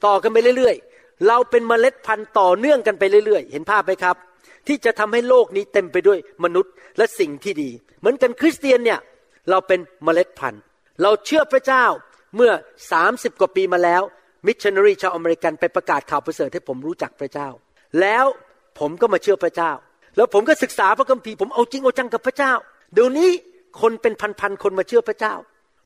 [0.06, 4.16] ต่อกันไปเรื่อยๆ เราเป็นเมล็ดพันธุ์ต่อเนื่องกันไปเรื่อยๆ เห็นภาพไหมครับ
[4.68, 9.00] ที่จะทำให้โลกนี้เต็มไปด้วยมนุษย์และสิ่งที่ดี เหมือนกันคริสเตียนเนี่ย
[9.50, 10.62] เราเป็นเมล็ดพันธุ์
[11.02, 11.86] เราเชื่อพระเจ้า
[12.36, 12.52] เมื่อ
[12.92, 14.02] สามสิบกว่าปีมาแล้ว
[14.46, 17.50] มิชชันนารีชาวอเมริกันไปประกาศข่าวประเสริฐให้ผมรู้จักพระเจ้า
[18.02, 18.26] แล้ว
[18.80, 19.72] ผมก็มาเชื่อพระเจ้า
[20.16, 22.54] แล้วผมก็ศึกษาพระคัมภีร์ผมเอาจริงเอาจังกับพระเจ้า
[22.94, 23.30] เดี๋ยวนี้
[23.82, 25.34] คนเป็นพันๆคนมาเชื่อพระเจ้า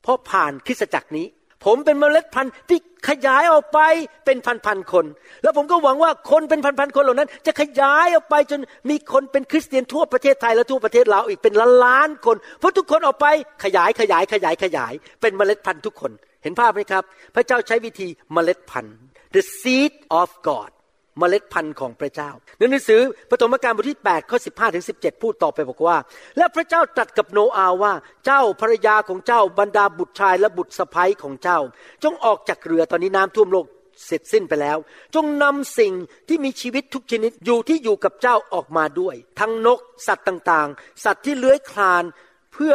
[0.02, 1.26] เพราะผ่านคริสตจักรนี้
[1.66, 3.78] ผมเป็นเมล็ดพันธุ์ที่ขยายออกไป
[4.24, 5.06] เป็นพันๆคน
[5.42, 8.60] แล้วผมก็หวังว่าคนเป็นพันๆคนเหล่านั้น จะขยายออกไปจน
[8.90, 11.54] มีคนเป็นคริสเตียนทั่วประเทศไทยและทั่วประเทศลาวอีกเป็น
[11.84, 13.26] ล้านๆคน เพราะทุกคนออกไป
[13.64, 16.12] ขยายขยายขยายขยาย เป็นเมล็ดพันธุ์ทุกคน
[16.42, 17.02] เห็นภาพไหมครับ
[17.34, 18.96] พระเจ้าใช้วิธีเมล็ดพันธุ์
[19.34, 20.70] the seed of God
[21.18, 23.00] เมล็ดพันธุ์ของพระเจ้าในหนังสือ
[23.30, 25.96] ปฐมกาลบทที่8ข้อ15ถึง17 พูดต่อไปบอกว่า
[26.36, 27.92] และพระเจ้าตรัสกับโนอาว่า
[28.24, 31.58] เจ้าภรรยาของเจ้าบรรดาบุตรชายและบุตรสะใภ้ของเจ้า
[32.02, 33.66] จงออกจากเรือตอนนี้น้ำท่วมโลก
[34.06, 34.78] เสร็จสิ้นไปแล้ว
[35.14, 35.92] จงนำสิ่ง
[36.28, 42.04] ที่มีชีวิตทุกชนิดอยู่ที่อยู่กับเจ้าออกมาด้วย ทั้งนกสัตว์ต่างๆ สัตว์ที่เลื้อยคลาน
[42.52, 42.74] เพื่อ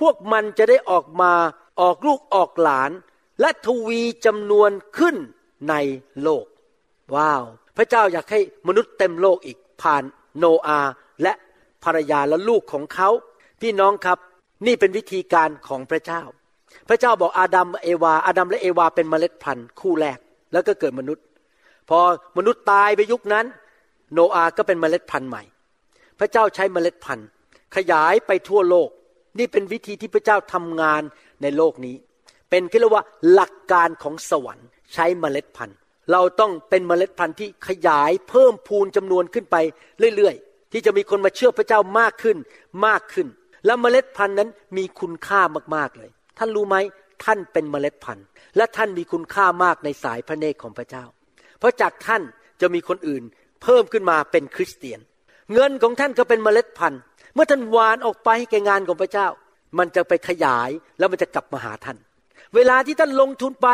[0.00, 1.32] พวกมันจะได้ออกมา
[1.80, 2.90] ออกลูกออกหลาน
[3.40, 5.16] และทวีจำนวนขึ้น
[5.68, 5.74] ใน
[6.22, 6.46] โลก
[7.14, 7.44] ว้าว
[7.76, 10.02] พระเจ้าอยากให้มนุษย์เต็มโลกอีกผ่าน
[10.38, 10.80] โนอา
[11.22, 11.32] และ
[11.84, 13.08] ภรรยาและลูกของเขา
[13.60, 14.18] พี่น้องครับ
[14.66, 16.22] นี่เป็นวิธีการของพระเจ้า
[16.88, 20.18] พระเจ้าบอกอาดัมเอวา อาดัมและเอวาเป็นเมล็ดพันธุ์คู่แรก
[20.52, 21.24] แล้วก็เกิดมนุษย์
[21.88, 21.98] พอ
[22.38, 23.46] มนุษย์ตายไปยุคนั้น
[24.12, 25.42] โนอาก็เป็นเมล็ดพันธุ์ใหม่
[26.18, 27.26] พระเจ้าใช้เมล็ดพันธุ์
[27.76, 28.88] ขยายไปทั่วโลก
[29.38, 31.02] นี่เป็นวิธีที่พระเจ้าทำงาน
[31.42, 31.96] ในโลกนี้
[32.50, 35.78] เป็นเรียกว่าหลักการของสวรรค์ใช้เมล็ดพันธุ์
[36.12, 39.56] เราต้องเป็นเมล็ดพันธุ์ที่ขยายเพิ่มพูนจำนวนขึ้นไป
[40.16, 42.36] เรื่อยๆ ที่จะมีคนมาเชื่อพระเจ้ามากขึ้น
[42.86, 43.26] มากขึ้น
[43.66, 45.40] และเมล็ดพันธุ์นั้นมีคุณค่า
[45.76, 46.76] มากๆเลย ท่านรู้ไหม
[47.24, 48.26] ท่านเป็นเมล็ดพันธุ์
[48.56, 51.04] และท่านมีคุณค่ามากในสายพระเนตรของพระเจ้า
[51.58, 52.22] เพราะจากท่าน
[52.60, 53.22] จะมีคนอื่น
[53.62, 55.00] เพิ่มขึ้นมาเป็นคริสเตียน
[55.54, 57.00] เงินของท่านก็เป็นเมล็ดพันธุ์
[57.34, 59.28] เมื่อท่านวานออกไปให้แก่งานของพระเจ้า
[59.78, 61.98] มันจะไปขยายแล้วมันจะกลับมาหาท่าน
[62.54, 63.68] เวลาที่ท่านลงทุนไป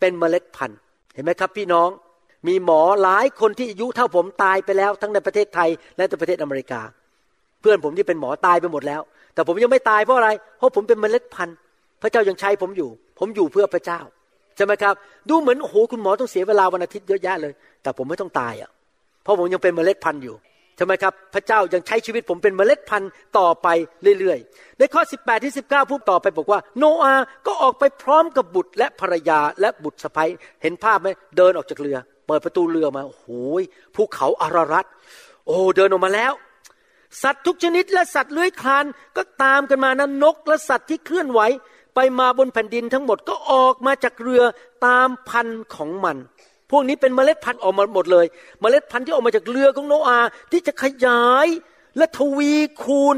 [0.00, 0.78] เป็นเมล็ดพันธุ์
[1.14, 1.88] เห็นไหมครับพี่น้อง
[2.48, 6.80] มีหมอหลายคนที่อายุเท่าผมตายไปแล้ว ทั้งในประเทศไทยและในประเทศอเมริกา
[7.60, 9.00] เพื่อนผมที่เป็นหมอตายไปหมดแล้ว
[9.34, 11.56] แต่ผมยังไม่ตายเพราะอะไรเพราะผมเป็นเมล็ดพันธุ์
[12.02, 14.00] พระเจ้ายังใช้ผมอยู่ ผมอยู่เพื่อพระเจ้า
[14.56, 14.94] ใช่ไหมครับ
[15.28, 17.52] ดูเหมือนโอ้โหคุณหมอต้องเสียเวลาวันอาทิตย์เยอะแยะเลย
[17.82, 18.70] แต่ผมไม่ต้องตายอะ
[19.22, 20.34] เพราะผมยังเป็นเมล็ดพันธุ์อยู่
[20.76, 23.68] ใช่ไมครับ พระเจ้ายังใช้ชีวิตผมเป็นเมล็ดพันธุ์ต่อไป
[24.18, 27.14] เรื่อยๆ ในข้อ 18 ที่ 19 พูดต่อไปบอกว่า โนอา
[27.46, 30.24] ก็ออกไปพร้อมกับบุตรและภรรยาและบุตรสะใภ้
[30.62, 31.96] เห็นภาพไหมเดินออกจากเรือ
[32.26, 33.26] เปิดประตูเรือมาโอ้โห
[33.94, 34.86] ภูเขาอารารัต
[35.46, 36.32] โอ้เดินออกมาแล้ว
[37.22, 38.84] สัตว์ทุกชนิดและสัตว์เลื้อยคลาน
[39.16, 41.40] ก็ตามกันมานั้นนกและสัตว์ที่เคลื่อนไหว
[41.94, 44.42] ไปมาบนแผ่นดินทั้งหมดก็ออกมาจากเรือ
[44.86, 46.16] ตามพันธุ์ของมัน
[46.70, 48.26] พวกนี้เป็นเมล็ดพันธุ์ออกมาหมดเลย
[48.60, 50.18] เมล็ดพันธุ์ที่ออกมาจากเรือของโนอา
[50.52, 51.46] ที่จะขยาย
[51.96, 52.52] และทวี
[52.82, 53.16] คูณ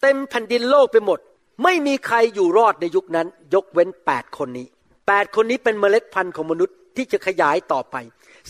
[0.00, 1.18] เต็มแผ่นดินโลกไปหมด
[1.64, 4.66] ไม่มีใครอยู่รอดในยุคนั้น ยกเว้นแปดคนนี้
[5.06, 7.96] แปดคนนี้เป็นเมล็ดพันธุ์ของมนุษย์ที่จะขยายต่อไป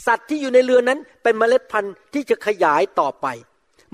[0.07, 3.26] สัตว์ที่อยู่ในเรือนั้นเป็นเมล็ดพันธุ์ที่จะขยายต่อไป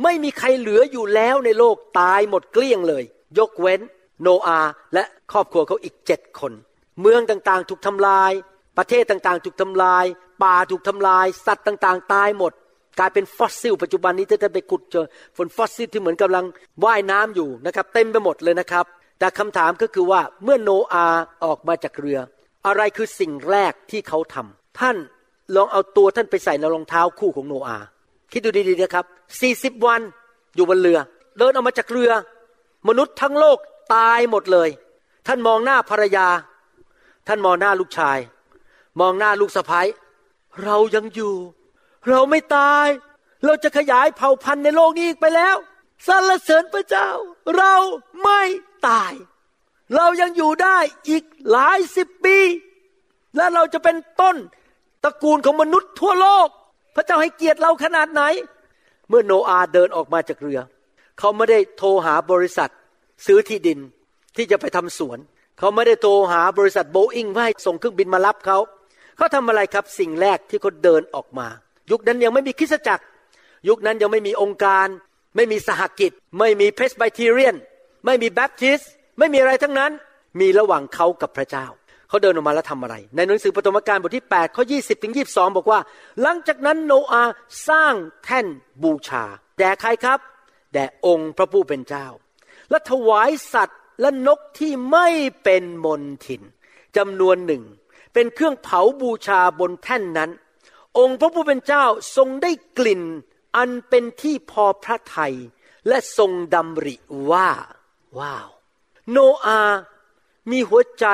[0.02, 3.04] ไม่มีใครเหลืออยู่แล้วในโลกตายหมดเกลี้ยงเลย
[3.38, 3.80] ยกเว้น
[4.22, 4.60] โนอา
[4.94, 6.52] และครอบครัวเขาอีกเจ็ดคน
[7.00, 8.32] เมืองต่างๆ ถูกทำลาย
[8.78, 10.04] ประเทศต่างๆ ถูกทำลาย
[10.42, 12.52] ป่าถูกทำลาย สัตว์ต่างๆ ตายหมด
[12.98, 15.06] กลายเป็นฟอสซิล ปัจจุบันนี้ถ้าท่านไปขุดเจอ
[15.36, 16.44] ฝนฟอสซิลที่เหมือนกำลัง
[16.84, 18.86] ว่ายน้ำอยู่นะครับเต็มไปหมดเลยนะครับ
[19.18, 21.06] แต่คำถามก็คือว่าเมื่อโนอา
[21.44, 22.18] ออกมาจากเรือ
[22.66, 24.96] อะไรคือสิ่งแรกที่เขาทำท่าน
[25.56, 27.78] ลองเอาตัวท่านไปใส่ในรองเท้าคู่ของโนอา
[28.32, 29.06] คิดดูดีๆนะครับ
[29.40, 30.00] สี่สิบวัน
[30.54, 30.98] อยู่บนเรือ
[31.38, 32.10] เดินออกมาจากเรือ
[32.88, 33.58] มนุษย์ทั้งโลก
[33.94, 34.68] ตายหมดเลย
[35.26, 36.26] ท่านมองหน้าภรรยา
[37.28, 38.18] ท่านมองหน้าลูกชาย
[39.00, 39.86] มองหน้าลูกสะพ้าย
[40.64, 41.34] เรายังอยู่
[42.08, 42.86] เราไม่ตาย
[43.44, 45.56] เราจะขยายเผ่าพันธุ์ในโลกนี้อีกไปแล้ว
[46.06, 47.10] สรรเสริญพระเจ้า
[47.56, 47.74] เรา
[48.22, 48.42] ไม่
[48.88, 49.12] ตาย
[49.94, 50.78] เรายังอยู่ได้
[51.08, 52.38] อีกหลายสิบปี
[53.36, 54.36] และเราจะเป็นต้น
[55.04, 56.48] ตระกูลของมนุษย์ทั่วโลก
[56.94, 58.22] พระเจ้าให้เกียรติเราขนาดไหน
[59.08, 60.60] เมื่อโนอาเดินออกมาจากเรือ
[61.18, 62.70] เขาไม่ได้โทรหาบริษัท
[63.26, 63.78] ซื้อที่ดิน
[64.36, 65.18] ที่จะไปทำสวน
[65.58, 68.58] เขาไม่ได้โทรหาบริษัทโบอิงเพื่อให้ส่งเครื่องบินมารับเขา
[69.16, 71.48] เขาทำอะไรครับสิ่งแรกที่เขาเดินออกมา
[71.90, 73.04] ยุคนั้นยังไม่มีคริสตจักร
[73.68, 74.86] ยุคนั้นยังไม่มีองค์การ
[75.36, 77.56] ไม่มีสหกิจ ไม่มีเพสไบทีเรียน
[78.04, 78.80] ไม่มีแบปทิส
[79.18, 79.92] ไม่มีอะไรทั้งนั้น
[80.40, 81.66] มีระหว่างเขากับพระเจ้า
[82.08, 85.80] เขาเดินออกมาแล้วทำอะไร ในหนังสือปฐมกาลบทที่8ข้อ20ถึง22 บอกว่า
[86.22, 87.22] หลังจากนั้นโนอา
[87.68, 87.94] สร้าง
[88.24, 88.46] แท่น
[88.82, 89.24] บูชา
[89.58, 90.18] แด่ใครครับ
[90.72, 92.06] แด่องค์พระผู้เป็นเจ้า
[92.70, 95.08] และถวายสัตว์และนกที่ไม่
[95.44, 96.42] เป็นมนทิน
[96.96, 97.62] จำนวนหนึ่ง
[98.18, 100.30] เป็นเครื่องเผาบูชาบนแท่นนั้น
[100.98, 101.84] องค์พระผู้เป็นเจ้า
[102.16, 103.02] ทรงได้กลิ่น
[103.56, 105.34] อันเป็นที่พอพระทัย
[105.88, 106.96] และทรงดำริ
[107.30, 107.48] ว่า
[108.18, 108.48] ว้าว
[109.10, 109.60] โนอา
[110.50, 111.06] มีหัวใจ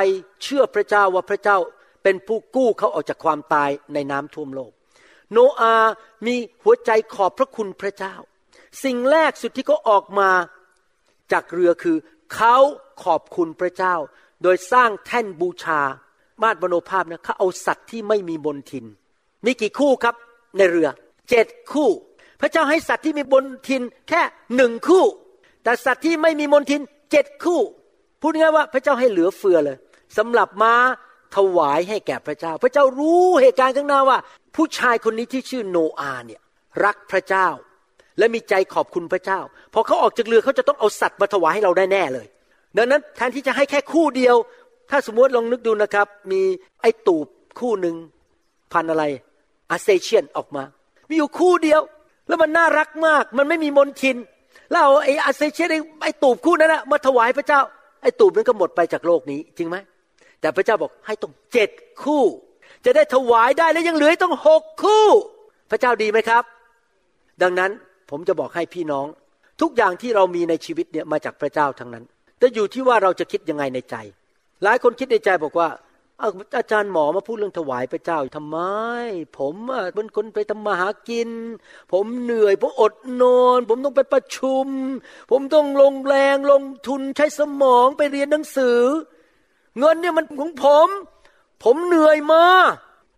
[0.42, 1.58] เชื่อพระเจ้าว่าพระเจ้า
[2.02, 4.72] เป็นผู้กู้เขาออกจากความตายในน้ำท่วมโลก
[5.32, 5.74] โนอา
[6.26, 8.14] มีหัวใจขอบพระคุณพระเจ้า
[8.84, 10.30] สิ่งแรกสุดที่เขาออกมา
[11.32, 11.96] จากเรือคือ
[12.34, 12.56] เขา
[13.04, 13.94] ขอบคุณพระเจ้า
[14.42, 15.82] โดยสร้างแท่นบูชา
[16.42, 18.84] มาดมโนภาพนะเขาเอาสัตว์ที่ไม่มีบนทิน
[19.44, 20.14] มีกี่คู่ครับ
[20.56, 20.88] ในเรือ
[21.30, 21.88] เจ็ดคู่
[22.40, 24.22] พระเจ้าให้สัตว์ที่มีบนทินแค่
[24.56, 25.04] หนึ่งคู่
[25.64, 26.80] แต่สัตว์ที่ไม่มีบนทิน
[27.10, 27.60] เจ็ดคู่
[28.20, 29.76] พูดง่ายว่าพระเจ้าให้เหลือเฟือเลย
[30.18, 30.74] สำหรับมา
[31.36, 34.18] ถวายให้แก่พระเจ้า พระเจ้ารู้เหตุการณ์ข้างหน้าว่า
[34.56, 36.40] ผู้ชายคนนี้ที่ชื่อโนอาเนี่ย
[36.84, 37.48] รักพระเจ้า
[38.18, 39.40] และมีใจขอบคุณพระเจ้า
[39.74, 42.26] พอเขาออกจากเรือเขาจะต้องเอาสัตว์มาถวายให้เราได้แน่เลย
[42.76, 44.36] ดังนั้นแทนที่จะให้แค่คู่เดียว
[44.94, 46.40] ถ้าสมมติลองนึกดูนะครับ มี
[46.82, 47.26] ไอ้ตูบ
[47.58, 47.96] คู่หนึ่ง
[48.72, 49.04] พันอะไร
[49.70, 50.62] อาเซเชียนออกมา
[51.08, 51.80] มีอยู่คู่เดียว
[52.28, 54.16] แล้วมันน่ารักมาก มันไม่มีมนทิน
[54.70, 55.68] แล้วไอ้อาเซเชียน
[56.04, 57.60] ไอ้ตูบคู่นั้นนะมาถวายพระเจ้า
[58.02, 59.76] ไอ้ตูบนั้นก็หมดไปจากโลกนี้จริงไหม
[60.40, 61.70] แต่พระเจ้าบอกให้ต้องเจ็ด
[62.02, 62.22] คู่
[62.84, 65.06] จะได้ถวายได้แล้วยังเหลือต้องหกคู่
[65.70, 66.44] พระเจ้าดีไหมครับ
[67.42, 67.70] ดังนั้น
[68.10, 69.06] ผมจะบอกให้พี่น้อง
[69.60, 72.04] ทุกอย่างที่เรามีในชีวิตเนี่ยมาจากพระเจ้าทั้งนั้น
[72.38, 73.96] แต่อยู่ที่ว่าเราจะคิดยังไงในใจ
[74.62, 75.68] หลายคนคิดในใจบอกว่า
[76.58, 78.58] อาจารย์หมอมาพูดเรื่องถวายพระเจ้าทำไม
[79.38, 79.54] ผม
[79.94, 81.30] เป็นคนไปทำมาหากิน
[81.92, 84.66] ผมเหนื่อยผมอดนอน ผมต้องไปประชุม
[85.30, 88.80] ผมต้องลงแรงลงทุนใช้สมองไปเรียนหนังสือ
[89.78, 90.88] เงินเนี่ยมันของผม
[91.64, 92.44] ผมเหนื่อยมา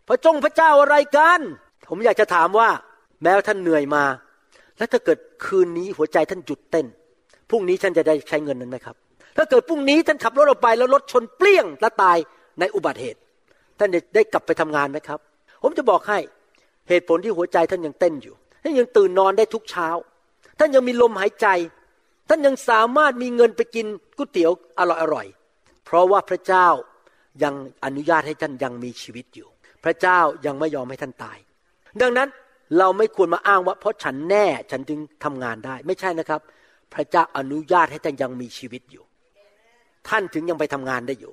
[0.09, 1.40] พระจงพระเจ้าอะไรกัน
[1.88, 2.68] ผมอยากจะถามว่า
[3.22, 4.05] แม้ท่านเหนื่อยมา
[4.78, 6.86] แล้วถ้าเกิดคืนนี้หัวใจท่านหยุดเต้น
[7.49, 8.97] พรุ่งนี้ท่านจะได้ใช้เงินนั้นไหมครับ
[9.37, 12.16] ถ้าเกิดพรุ่งนี้ท่านขับรถออกไปแล้วรถชนเปลี่ยงและตาย
[12.61, 13.20] ในอุบัติเหตุ
[13.78, 15.20] ท่านได้กลับไปทำงานไหมครับ
[15.62, 16.18] ผมจะบอกให้
[16.89, 19.89] เหตุผลที่หัวใจท่านยังเต้นอยู่ท่านยังตื่นนอนได้ทุกเช้า
[20.59, 21.47] ท่านยังมีลมหายใจ
[22.28, 24.82] ท่านยังสามารถมีเงินไปกินก๋วยเตี๋ยวอ
[25.14, 26.66] ร่อยๆเพราะว่าพระเจ้า
[27.43, 27.55] ยัง
[27.85, 29.49] อนุญาตให้ท่านยังมีชีวิตอยู่
[29.85, 31.39] พระเจ้ายังไม่ยอมให้ท่านตาย
[32.01, 32.28] ดังนั้น
[32.78, 36.41] เราไม่ควรมาอ้างว่าเพราะฉันแน่ฉันจึงทำงานได้ ไม่ใช่นะครับ
[36.95, 39.05] พระเจ้าอนุญาตให้ท่านยังมีชีวิตอยู่
[40.09, 41.33] ท่านถึงยังไปทำงานได้อยู่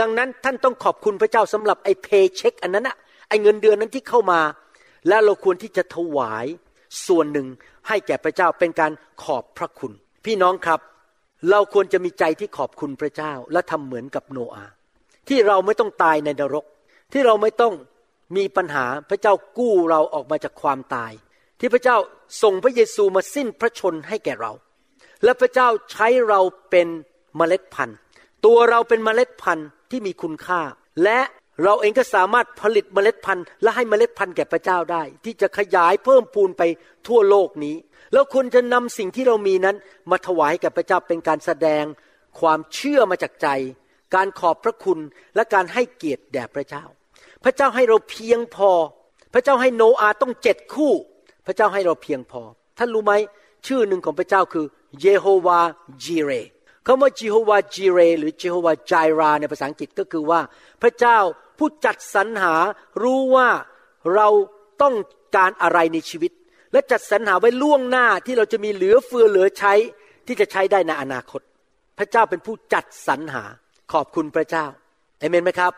[0.00, 2.96] ดังนั้นท่านต้องขอบคุณพระเจ้าสำหรับไอ้เพย์เช็ค อันนั้นอะ
[3.28, 4.40] ไอ้เงินเดือนนั้นที่เข้ามา
[5.08, 6.46] และเราควรที่จะถวาย
[7.06, 7.46] ส่วนหนึ่ง
[7.88, 8.92] ให้แก่พระเจ้าเป็นการ
[9.22, 9.92] ขอบพระคุณ
[10.24, 10.80] พี่น้องครับ
[11.50, 14.66] เราควรจะมีใจที่ขอบคุณพระเจ้าและทำเหมือนกับโนอา
[15.28, 16.64] ที่เราไม่ต้องตายในนรก
[17.12, 17.74] ที่เราไม่ต้อง
[18.36, 21.12] มีปัญหาพระเจ้ากู้เราออกมาจากความตาย
[21.60, 21.96] ที่พระเจ้า
[22.42, 24.52] ส่งพระเยซูมาสิ้นพระชนให้แก่เรา
[25.24, 26.40] และพระเจ้าใช้เรา
[26.70, 26.88] เป็น
[27.36, 27.98] เมล็ดพันธุ์
[28.46, 30.60] ตัวเราเป็นเมล็ดพันธุ์ที่มีคุณค่า
[31.04, 31.20] และ
[31.62, 36.62] เราเองก็สามารถผลิตเมล็ดพันธุ์ และให้เมล็ดพันธุ์แก่พระเจ้าได้ ที่จะขยายเพิ่มพูนไป
[37.08, 37.76] ทั่วโลกนี้
[38.12, 39.76] แล้วคุณจะนำสิ่งที่เรามีนั้น
[40.10, 41.84] มาถวายแก่พระเจ้าเป็นการแสดง
[42.40, 43.48] ความเชื่อมาจากใจ
[44.14, 44.98] การขอบพระคุณ
[45.34, 46.84] และการให้เกียรติแด่พระเจ้า
[47.44, 48.70] พระเจ้าให้เราเพียงพอ
[49.34, 50.92] พระเจ้าให้โนอาต้องเจ็ดคู่
[51.46, 52.42] พระเจ้าให้เราเพียงพอ
[52.78, 53.12] ท่านรู้ไหม
[53.66, 54.66] ชื่อหนึ่งของพระเจ้าคือ
[55.00, 55.60] เยโฮวา
[56.04, 56.30] จีเร
[56.86, 60.40] คำว่าเยโฮวาจีเร หรือเยโฮวาจายราในภาษาอังกฤษก็คือว่า
[60.82, 61.18] พระเจ้า
[61.58, 62.54] ผู้จัดสรรหา
[63.02, 63.48] รู้ว่า
[64.14, 64.28] เรา
[64.82, 64.94] ต้อง
[65.36, 66.32] การอะไรในชีวิต
[66.72, 69.74] และจัดสรรหาไว้ล่วงหน้าที่เราจะมีเหลือเฟือเหลือใช้
[70.26, 71.40] ที่จะใช้ได้ในอนาคต
[71.98, 73.44] พระเจ้าเป็นผู้จัดสรรหา
[73.92, 74.66] ขอบคุณพระเจ้า
[75.18, 75.72] เอเมนไหมครับ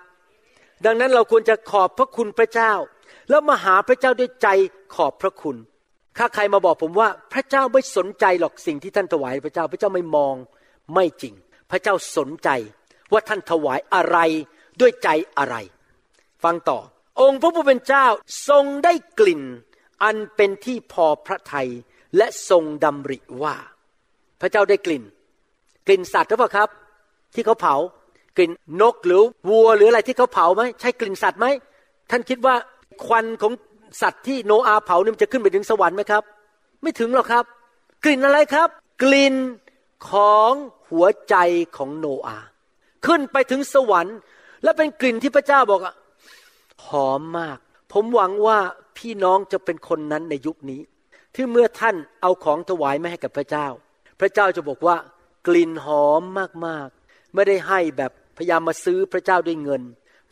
[0.87, 2.73] ดังนั้นเราควรจะขอบพระคุณพระเจ้า
[3.31, 4.49] แล้วมาหาพระเจ้าด้วยใจ
[4.95, 5.57] ขอบพระคุณ
[6.19, 10.35] ถ้าใครมาบอกผมว่าพระเจ้าไม่สนใจหรอกสิ่งที่ท่านถวายพระเจ้า พระเจ้าไม่มอง
[10.95, 11.35] ไม่จริง
[11.71, 12.49] พระเจ้าสนใจ
[13.13, 14.19] ว่าท่านถวายอะไร
[14.81, 15.57] ด้วยใจอะไร
[16.45, 16.79] ฟังต่อ
[17.21, 18.07] องค์พระผู้เป็นเจ้า
[18.49, 19.43] ทรงได้กลิ่น
[20.03, 21.69] อันเป็นที่พอพระทัย
[22.17, 23.57] และทรงดำริว่า
[24.41, 25.05] พระเจ้าได้กลิ่น
[25.87, 26.69] กลิ่นสัตว์หรือเปล่าครับ
[27.35, 27.77] ที่เขาเผา
[28.37, 28.51] กลิ่น
[28.83, 31.47] นกหรือวัวหรืออะไรที่เขาเผาไหมใช่กลิ่นสัตว์ไหม
[32.11, 32.55] ท่านคิดว่า
[33.07, 33.53] ควันของ
[34.03, 36.23] สัตว์ที่โนอาเผานี่มันจะขึ้นไปถึงสวรรค์ไหมครับ
[36.83, 37.45] ไม่ถึงหรอกครับ
[38.05, 38.69] กลิ่นอะไรครับ
[39.03, 39.35] กลิ่น
[40.11, 40.53] ของ
[40.93, 41.37] หัวใจ
[41.77, 42.39] ของโนอา
[43.07, 44.19] ขึ้นไปถึงสวรรค์
[44.63, 45.95] และเป็นกลิ่นที่พระเจ้าบอกอะ
[46.87, 47.59] หอมมาก
[47.93, 48.59] ผมหวังว่า
[48.99, 50.81] พี่น้องจะเป็นคนนั้นในยุคนี้
[51.35, 53.67] ที่เมื่อท่านเอาของถวายมาให้กับพระเจ้า
[54.21, 54.97] พระเจ้าจะบอกว่า
[55.47, 56.23] กลิ่นหอม
[56.67, 59.83] มากๆ ไม่ได้ให้แบบพยายามมาซื้อพระเจ้าด้วยเงิน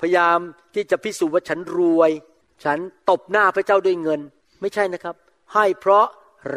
[0.01, 0.39] พยายาม
[0.75, 2.11] ที่จะพิสูจน์ว่าฉันรวย
[2.65, 2.79] ฉัน
[3.11, 4.21] ตบหน้าพระเจ้าด้วยเงิน
[4.61, 5.17] ไม่ใช่นะครับ
[5.55, 6.07] ให้เพราะ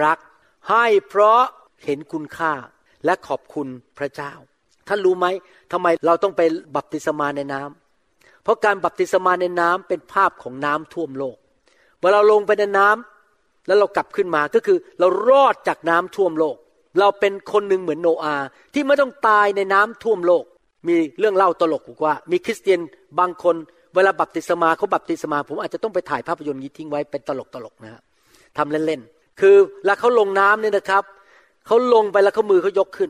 [0.04, 0.20] รัก
[0.70, 1.42] ให้เพราะ
[1.84, 2.54] เห็นคุณค่า
[3.06, 4.32] และขอบคุณพระเจ้า
[4.88, 5.26] ท่านรู้ไหม
[5.72, 6.42] ทำไมเราต้องไป
[6.76, 11.38] บัพติศมาในน้ำเพราะการบัพติศมาในน้ำเป็นภาพของน้ำท่วมโลก
[11.98, 16.56] เมื่อเราลงไปในน้ำแล้วเรากลับขึ้นมาก็คือเรารอดจากน้ำท่วมโลก
[17.00, 18.36] เราเป็นคนหนึ่งเหมือนโนอา
[18.74, 20.44] ที่ไม่ต้องตายในน้ำท่วมโลก
[20.88, 22.80] มีเรื่องเล่าตลกบอกว่า มีคริสเตียน
[23.20, 23.56] บางคน
[23.96, 28.02] เวลาบัพติศมาเขาบัพติศมา ผมอาจจะต้องไปถ่ายภาพยนตร์นี้ทิ้งไว้เป็นตลกตลกนะฮะ
[28.58, 31.04] ทำเล่นๆคือแล้วเขาลงน้ำเนี่ยนะครับ
[31.66, 33.10] เขาลงไปแล้วเขามือเขายกขึ้น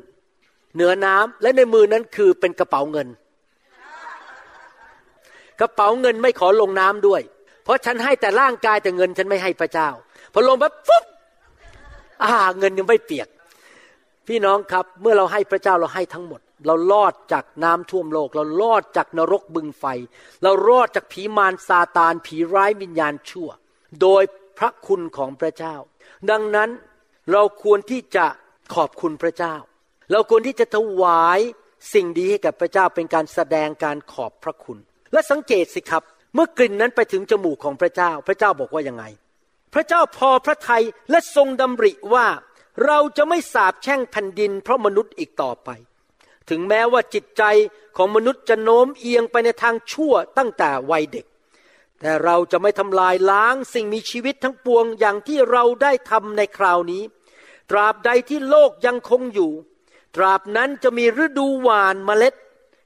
[0.75, 3.07] เหนือน้ำและในมือนั้นคือเป็นกระเป๋าเงิน
[5.59, 7.21] กระเป๋าเงินไม่ขอลงน้ำด้วย
[7.63, 9.89] เพราะฉันให้แต่ร่างกายแต่เงินฉันไม่ให้พระเจ้า
[10.33, 11.05] พอลงปั๊บฟุ๊บ
[12.23, 13.27] อ่าเงินยังไม่เปียก
[14.27, 19.85] พี่น้องครับเมื่อเราให้พระเจ้าเราให้ทั้งหมด เราลอดจากน้ำท่วมโลก เราลอดจากนรกบึงไฟ
[20.43, 23.49] เรารอดจากผีมารซาตาน ผีร้ายวิญญาณชั่ว
[24.01, 24.23] โดย
[24.57, 25.75] พระคุณของพระเจ้า
[26.29, 26.69] ดังนั้น
[27.31, 28.25] เราควรที่จะ
[28.73, 29.55] ขอบคุณพระเจ้า
[30.11, 31.39] เราควรที่จะถวาย
[31.93, 34.77] สิ่งดีให้กับพระเจ้าเป็นการแสดงการขอบพระคุณ
[35.13, 36.03] และสังเกตสิครับ
[36.33, 39.03] เมื่อกลิ่นนั้นไปถึงจมูกของพระเจ้า พระเจ้าบอกว่ายังไง
[39.73, 42.27] พระเจ้าพอพระทัยและทรงดำริว่า
[42.85, 45.69] เราจะไม่สาบแช่งแผ่นดิน เพราะมนุษย์อีกต่อไป
[46.49, 47.43] ถึงแม้ว่าจิตใจ
[47.97, 51.25] ของมนุษย์จะโน้มเอียงไปในทางชั่วตั้งแต่วัยเด็ก
[51.99, 57.03] แต่เราจะไม่ทำลายล้างสิ่งมีชีวิตทั้งปวงอย่างที่เราได้ทำในคราวนี้
[57.69, 59.51] ตราบใดที่โลกยังคงอยู่
[60.15, 62.33] ตราบนั้นจะมีฤดูหวานเมล็ด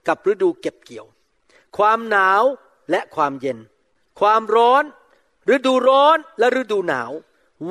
[0.07, 1.07] กับฤดูเก็บเกี่ยว
[1.77, 2.43] ความหนาว
[2.91, 3.57] และความเย็น
[4.19, 4.83] ความร้อน
[5.53, 7.11] ฤดูร้อนและฤดูหนาว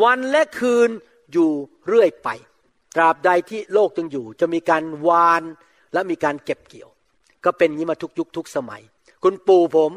[0.02, 0.90] วันและคืน
[1.32, 1.50] อยู่
[1.86, 2.28] เรื่อยไป
[2.94, 5.42] ตราบใดที่โลกยังอยู่ จะมีการวาน
[5.92, 6.90] และมีการเก็บเกี่ยว
[7.44, 8.82] ก็เป็นอย่างนี้มาทุกยุคทุกสมัย
[9.22, 9.92] คุณปู่ผม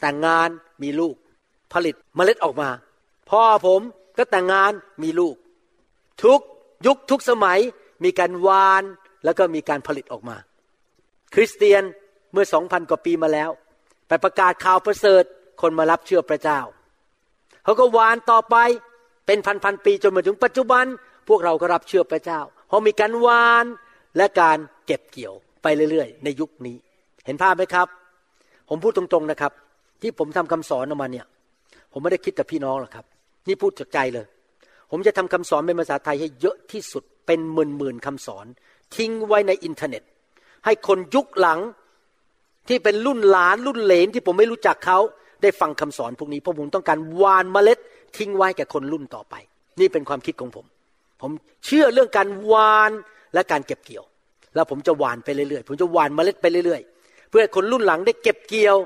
[0.00, 0.48] แต่งงาน
[0.82, 1.14] มีลูก
[1.72, 2.68] ผลิตเมล็ดออกมา
[3.30, 3.80] พ่อผม
[4.18, 5.34] ก็แต่งงานมีลูก
[6.24, 6.40] ทุก
[6.86, 7.58] ยุคทุกสมัย
[8.04, 8.82] มีการวาน
[9.24, 10.36] แล้วก็มีการผลิตออกมา
[11.34, 11.82] คริสเตียน
[12.32, 13.50] เมื่อสองพันกว่าปีมาแล้ว
[14.08, 15.24] ไปประกาศข่าวประเสริฐ
[15.60, 16.60] คนมารับเชื่อพระเจ้า
[17.64, 18.56] เขาก็วานต่อไป
[19.26, 20.84] เป็นพันพันปีจนมาถึงปัจจุบัน
[21.28, 23.64] พวกเราก็รับเชื่อพระเจ้า เพราะมีการวาน
[24.16, 26.76] และการเก็บเกี่ยวไปเรื่อยๆ ในยุคนี้
[27.24, 27.88] เห็นภาพไหมครับ
[28.68, 29.52] ผมพูดตรงๆนะครับ
[30.02, 31.26] ที่ผมทำคำสอนออกมาเนี่ย
[31.92, 33.06] ผมไม่ได้คิดแต่พี่น้องหรอกครับ
[33.48, 34.26] นี่พูดจากใจเลย
[34.94, 38.46] ผมจะทำคำสอนเป็นภาษาไทยให้เยอะที่สุดเป็นหมื่นหมื่นคำสอน
[38.96, 40.02] ทิ้งไว้ในอินเทอร์เน็ต
[40.64, 41.60] ให้คนยุคหลัง
[42.68, 44.98] ที่เป็นรุ่นหลานรุ่นเหลนที่ผมไม่รู้จักเขา
[45.42, 47.78] ได้ฟังคำสอนพวกนี้เพราะผมต้องการวานเมล็ด
[48.16, 49.34] ทิ้งไว้แก่คนรุ่นต่อไป
[49.80, 50.66] นี่เป็นความคิดของผม
[51.20, 51.30] ผม
[51.64, 52.90] เชื่อเรื่องการวาน
[53.34, 54.04] และการเก็บเกี่ยว
[54.54, 58.76] แล้วผมจะวานไปเรื่อยๆผมจะวานเมล็ดไปเรื่อยๆ เพื่อคนรุ่นหลังได้เก็บเกี่ยว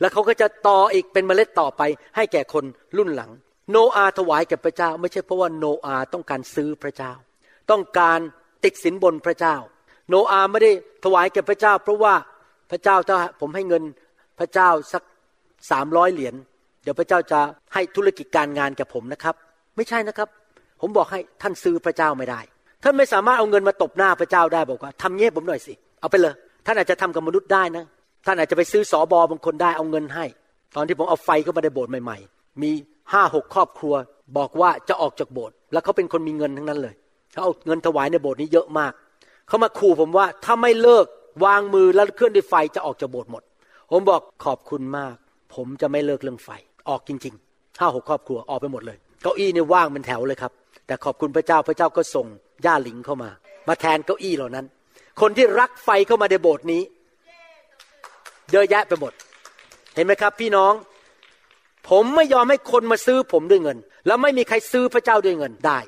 [0.00, 1.82] แล้วเขาก็จะต่ออีกเป็นเมล็ดต่อไป
[2.16, 2.64] ให้แก่คน
[2.96, 3.30] รุ่นหลัง
[3.70, 7.12] โนอาถวายแก่พระเจ้า ไม่ใช่เพราะว่าโนอาต้องการซื้อพระเจ้า
[7.70, 8.18] ต้องการ
[8.64, 9.56] ติดสินบนพระเจ้า
[10.08, 10.72] โนอาไม่ได้
[11.04, 12.14] ถวายแก่พระเจ้า เพราะว่า
[12.70, 13.82] พระเจ้าถ้าผมให้เงิน
[14.38, 15.02] พระเจ้าสัก
[15.70, 16.34] สามร้อยเหรียญ
[16.82, 17.40] เดี๋ยวพระเจ้าจะ
[17.74, 19.34] ให้ธุรกิจการงานแก่ผมนะครับ
[19.76, 20.28] ไม่ใช่นะครับ
[20.80, 22.40] ผมบอกให้ท่านซื้อพระเจ้าไม่ได้
[22.82, 26.34] ท่านไม่สามารถเอาเงินมาตบหน้าพระเจ้าได้บอกว่าทำเงี้ยผมหน่อยสิเอาไปเลย
[26.66, 27.84] ท่านอาจจะทำกับมนุษย์ได้นะ
[28.26, 30.24] ท่านอาจจะไปซื้อสอบอบางคนได้เอาเงินให้
[30.76, 32.70] ตอนที่ผมเอาไฟเข้ามาในโบสถ์ใหม่ ๆ มี
[33.12, 33.94] ห้าหกครอบครัว
[34.36, 36.94] บอกว่าจะออกจากโบสถ์แล้วเขาเป็นคนมีเงินทั้งนั้นเลย
[37.32, 38.92] เขาเอาเงินถวายในโบสถ์นี้เยอะมาก
[39.48, 41.06] เขามาขู่ผมว่าถ้าไม่เลิก
[41.44, 43.42] วางมือแล้วเคลื่อนด้วยไฟจะออกจากโบสถ์หมด
[43.90, 45.14] ผมบอกขอบคุณมาก
[45.54, 46.48] ผมจะไม่เลิกเรื่องไฟ
[46.88, 50.52] ออกจริงๆห้าหกครอบครัวออกไปหมดเลยเก้าอี้เนี่ยว่างเป็นแถวเลยครับ
[50.86, 52.26] แต่ขอบคุณพระเจ้าพระเจ้าก็ส่ง
[52.64, 53.30] ย่าหลิงเข้ามา
[53.68, 54.66] มาแทนเก้าอี้เหล่านั้น
[55.20, 56.82] คนที่รักไฟเข้ามาในโบสถ์นี้
[58.52, 59.12] เยอะแยะไปหมด
[59.94, 60.72] เห็นไหมครับ พี่น้อง
[61.88, 65.78] ผมไม่ยอมให้คนมาซื้อผมด้วยเงิน แล้วไม่มีใครซื้อพระเจ้าด้วยเงินได้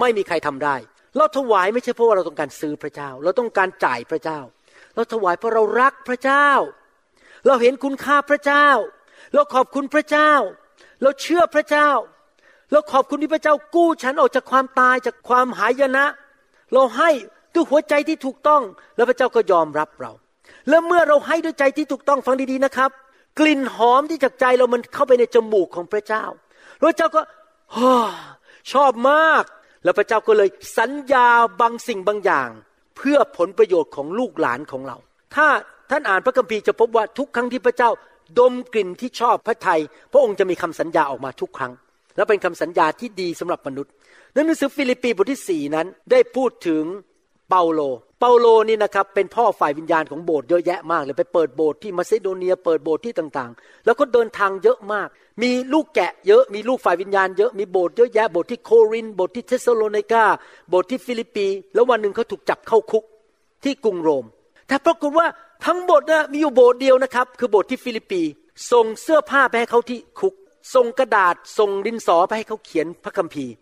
[0.00, 0.76] ไม่มีใครทำได้
[1.16, 4.40] เราถวายไม่ใช่เพราะว่าเราต้องการซื้อพระเจ้า เราต้องการจ่ายพระเจ้า
[4.94, 6.48] เราถวายเพราะเรารักพระเจ้า
[7.46, 8.66] เราเห็นคุณค่าพระเจ้า
[9.34, 10.32] เราขอบคุณพระเจ้า
[11.02, 11.90] เราเชื่อพระเจ้า
[12.72, 16.06] เราขอบคุณที่พระเจ้ากู้ฉันออกจากความตายจากความหายนะ
[16.72, 17.10] เราให้
[17.54, 18.62] ด้วยหัวใจที่ถูกต้อง
[18.96, 20.12] แล้วพระเจ้าก็ยอมรับเรา
[20.68, 22.90] แล้วเมื่อเราให้ด้วยใจที่ถูกต้องฟังดีๆนะครับ
[23.40, 26.24] กลิ่นหอมที่จากใจเรามันเข้าไปในจมูกของพระเจ้า
[26.80, 27.22] พระเจ้าก็
[28.72, 29.44] ชอบมาก
[29.84, 31.28] แล้วพระเจ้าก็เลยสัญญา
[31.60, 32.48] บางสิ่งบางอย่าง
[32.96, 34.96] เพื่อผลประโยชน์ของลูกหลานของเรา
[35.34, 35.46] ถ้า
[35.90, 37.90] ท่านอ่านพระคัมภีร์จะพบว่าทุกครั้งที่พระเจ้า
[38.38, 39.80] ดมกลิ่นที่ชอบพระทัย
[40.12, 41.72] พระองค์จะมีคำสัญญาออกมาทุกครั้ง
[42.16, 43.92] และเป็นคำสัญญาที่ดีสำหรับมนุษย์
[44.32, 46.82] ในหนังสือฟิลิปปีบทที่สี่นั้นได้พูดถึง
[47.50, 47.80] เปาโล
[48.20, 55.08] เปาโลนี่นะครับเป็นพ่อฝ่ายวิญญาณของโบสถ์เยอะแยะมากเลยไปเปิดโบสถ์ที่มาซิโดเนีย เปิดโบสถ์ที่ต่างๆ แล้วก็เดินทางเยอะมาก
[55.42, 60.24] มีลูกแกะเยอะมีลูกฝ่ายวิญญาณเยอะมีโบสถ์เยอะแยะโบสถ์ที่โครินธ์โบสถ์ที่เทสโลนิกา
[60.68, 63.04] โบสถ์ที่ฟิลิปปีแล้ววันหนึ่งเขาถูกจับเข้าคุก
[63.64, 64.24] ที่กรุงโรม
[64.68, 65.26] แต่ปรากฏว่า
[65.64, 68.22] ทั้งโบสถ์นะมีอยู่โบสถ์เดียวนะครับคือโบสถ์ที่ฟิลิปปี
[68.72, 70.34] ส่งเสื้อผ้าไปให้เขาที่คุก
[70.74, 73.52] ส่งกระดาษส่งดินสอไปให้เขาเขียนพระคัมภีร์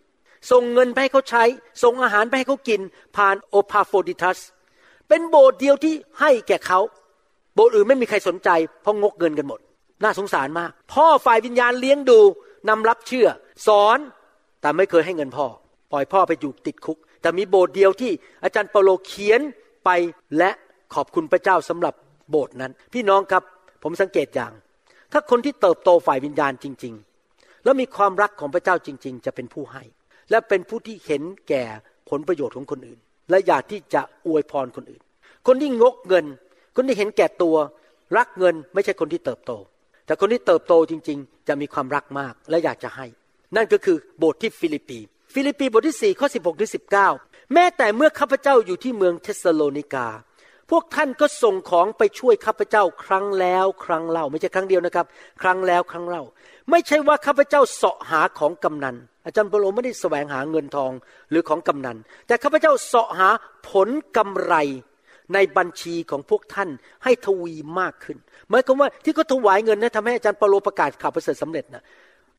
[0.51, 1.43] ส่งเงินไปให้เขาใช้
[1.83, 2.81] ส่งอาหารไปให้เขากิน
[3.15, 4.39] ผ่านเอปาโฟรดิทัส
[5.07, 6.79] เป็นโบสถ์เดียวที่ให้แก่เขา
[7.53, 8.49] โบสถ์อื่นไม่มีใครสนใจ
[8.81, 9.59] เพราะงกเงินกันหมด
[10.03, 12.19] น่าสงสารมาก พ่อฝ่ายวิญญาณเลี้ยงดู
[12.69, 13.27] นำรับเชื่อ
[13.67, 13.97] สอน
[14.61, 15.47] แต่ไม่เคยให้เงินพ่อ
[15.91, 18.11] ปล่อยพ่อไปอยู่ติดคุก แต่มีโบสถ์เดียวที่
[18.43, 19.41] อาจารย์เปาโลเขียน
[19.85, 19.89] ไป
[20.37, 20.51] และ
[20.93, 21.93] ขอบคุณพระเจ้าสำหรับ
[22.29, 23.43] โบสถ์นั้น พี่น้องครับ
[23.83, 24.51] ผมสังเกตอย่าง
[25.11, 26.93] ถ้าคนที่เติบโตฝ่ายวิญญาณจริง
[27.29, 29.83] ๆ แล้วมีความรักของพระเจ้าจริง ๆ จะเป็นผู้ให้
[30.29, 31.63] และเป็นผู้ที่เห็นแก่
[32.09, 32.99] ผลประโยชน์ของคนอื่น
[33.29, 35.01] และอยากที่จะอวยพรคนอื่น
[35.47, 36.25] คนที่งกเงิน
[36.75, 37.55] คนที่เห็นแก่ตัว
[38.17, 39.51] รักเงินไม่ใช่คนที่เติบโต
[40.05, 43.05] แต่คนที่เติบโตจริง ๆ จะมีความรักมากและอยากจะให้
[43.55, 44.99] นั่นก็คือโบสถ์ที่ฟิลิปปี
[45.33, 46.71] ฟิลิปปีบทที่4ข้อ16ถึง
[47.11, 50.07] 19 แม้แต่เมื่อข้าพเจ้าอยู่ที่เมืองเทสโลนิกา
[50.69, 55.05] พวกท่านก็ส่งของไปช่วยข้าพเจ้าครั้งแล้วครั้งเล่า ไม่ใช่ครั้งเดียวนะครับ
[55.41, 56.23] ครั้งแล้วครั้งเล่า
[56.69, 58.95] ไม่ใช่ว่าข้าพเจ้าเสาะหาของกำนัน
[59.29, 60.91] อาจารย์เปาโลไม่ได้แสวงหาเงินทอง
[61.29, 63.29] หรือของกำนัน แต่ข้าพเจ้าเสาะหา
[63.69, 64.55] ผลกำไร
[65.33, 66.69] ในบัญชีของพวกท่าน
[67.03, 68.17] ให้ทวีมากขึ้น
[68.49, 71.83] หมายความว่าที่เขาถวายเงินนะทำให้อาจารย์เปโลประกาศข่าวประเสริฐสำเร็จนะ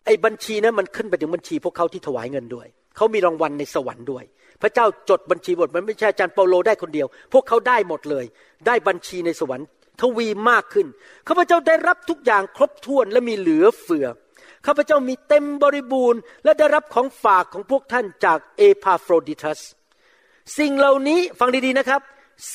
[0.06, 2.66] ไอ้บัญชีนั้นมันขึ้นไปถึงบัญชีพวกเขาที่ถวายเงินด้วย
[2.96, 4.24] เขามีรางวัลในสวรรค์ด้วย
[4.62, 8.24] พระเจ้าจดบัญชีบทมันไม่ใช่อาจารย์เปโลได้คนเดียว พวกเขาได้หมดเลย
[8.66, 9.66] ได้บัญชีในสวรรค์
[10.00, 10.86] ทวีมากขึ้น
[11.28, 14.06] ข้าพเจ้าได้รับทุกอย่างครบถ้วนและมีเหลือเฟือ
[14.66, 19.60] ข้าพเจ้ามีเต็มบริบูรณ์ และได้รับของฝากของพวกท่านจากเอพาโฟรดิทัส
[20.58, 22.00] สิ่งเหล่านี้ฟังดีๆนะครับ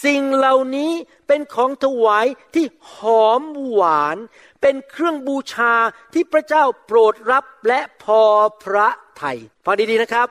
[0.06, 0.92] สิ่งเหล่านี้
[1.28, 2.26] เป็นของถวาย
[2.56, 2.96] ที่ห
[3.26, 4.18] อมหวาน
[4.62, 5.74] เป็นเครื่องบูชา
[6.14, 8.22] ที่พระเจ้าโปรดรับและพอ
[8.64, 8.88] พระ
[9.18, 10.28] ไทยฟังดีๆนะครับ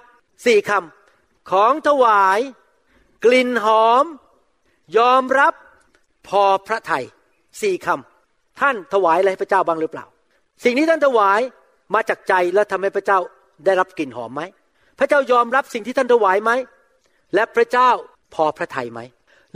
[0.47, 2.39] สี่คำของถวาย
[3.25, 4.05] กลิ่นหอม
[4.99, 5.55] ยอมรับ
[6.29, 7.05] พอพระทยัย
[7.61, 10.07] สี่คำท่านถวายอะไรพระเจ้าบ้างหรือเปล่า
[10.65, 11.41] สิ่งนี้ท่านถวาย
[11.95, 13.19] มาจากใจแล้วทำให้พระเจ้า
[13.65, 14.43] ได้รับกลิ่นหอมไหม
[14.99, 16.51] พระเจ้ายอมรับสิ่งที่ท่านถวายไหม
[17.35, 17.91] และพระเจ้า
[18.35, 19.01] พอพระทัยไหม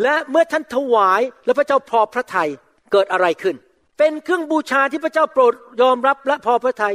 [0.02, 2.50] และเมื่อท่านถวายแล้วพระเจ้าพอพระทัย
[2.92, 3.56] เกิดอะไรขึ้น
[3.98, 6.94] เป็นเครื่องบูชาที่พระเจ้าโปรดยอมรับและพอพระทัย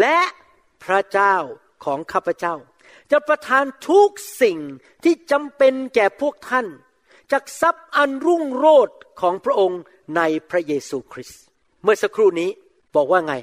[0.00, 0.18] และ
[0.84, 1.36] พระเจ้า
[1.84, 2.54] ของข้าพเจ้า
[3.12, 4.08] จะประทานทุก
[4.42, 4.58] สิ่ง
[5.04, 6.66] ที่จำเป็นแก่พวกท่าน
[7.32, 9.80] จากทรัพย์อันรุ่งโรจน์ของพระองค์
[10.16, 11.40] ในพระเยซูคริสต์
[11.82, 12.50] เมื่อสักครู่นี้
[12.96, 13.34] บอกว่าไง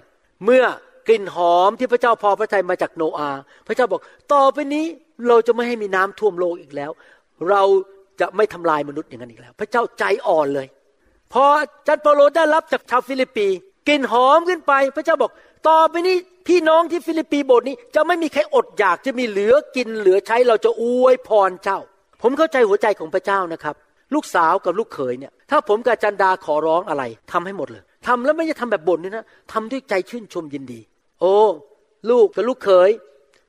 [0.45, 0.63] เมื่อ
[1.07, 3.29] กลิ่นหอมที่พระเจ้าพอพระทัยมาจากโนอา
[3.67, 4.01] พระเจ้าบอก
[4.33, 4.85] ต่อไปนี้
[5.27, 6.91] เราจะไม่ให้มีน้ำท่วมโลกอีกแล้ว
[7.49, 7.63] เรา
[8.19, 10.67] จะไม่ทำลายมนุษย์อย่างนั้นอีกแล้ว พระเจ้าใจอ่อนเลย
[11.33, 11.45] พออา
[11.87, 13.47] จารย์เปาโลได้รับจากชาวฟิลิปปี
[13.87, 15.31] กลิ่นหอมขึ้นไป พระเจ้าบอก
[15.67, 16.15] ต่อไปนี้
[16.47, 21.79] พี่น้องที่ฟิลิปปีโบสถ์นี้ จะไม่มีใครอดอยากจะมีเหลือกินเหลือใช้เราจะอวยพรเจ้า
[22.21, 23.75] ผมเข้าใจหัวใจของพระเจ้านะครับ
[24.13, 30.79] ลูกสาวกับลูกเขยเนี่ย ถ้าผมกับจันดาขอร้องอะไรทำให้หมดเลยทำแล้วไม่ใช่ทำแบบบ่นด้วยนะทำด้วยใจชื่นชมยินดี
[31.21, 31.35] โอ้
[32.09, 32.91] ลูกกับลูกเขย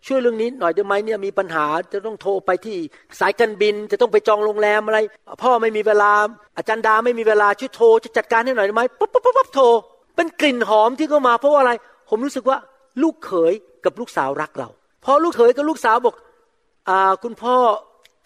[0.06, 2.76] ช่วยเรื่องนี้หน่อยได้ไหมเนี่ยมีปัญหาจะต้องโทรไปที่
[3.20, 4.98] สายการบิน จะต้องไปจองโรงแรมอะไร
[5.42, 6.12] พ่อไม่มีเวลา
[6.56, 9.64] อาจารย์ดาไม่มีเวลาช่วยโทรจะจัดการให้หน่อยได้ไหมปุ๊บปุ๊บปุ๊บโทร
[10.16, 11.72] เป็นกลิ่นหอมที่เข้ามาเพราะว่าอะไร
[12.08, 12.58] ผมรู้สึกว่า
[13.02, 13.52] ลูกเขย
[13.84, 14.68] กับลูกสาวรักเรา
[15.04, 16.14] พอลูกเขยกับลูกสาวบอก
[16.88, 17.56] อ่าคุณพ่อ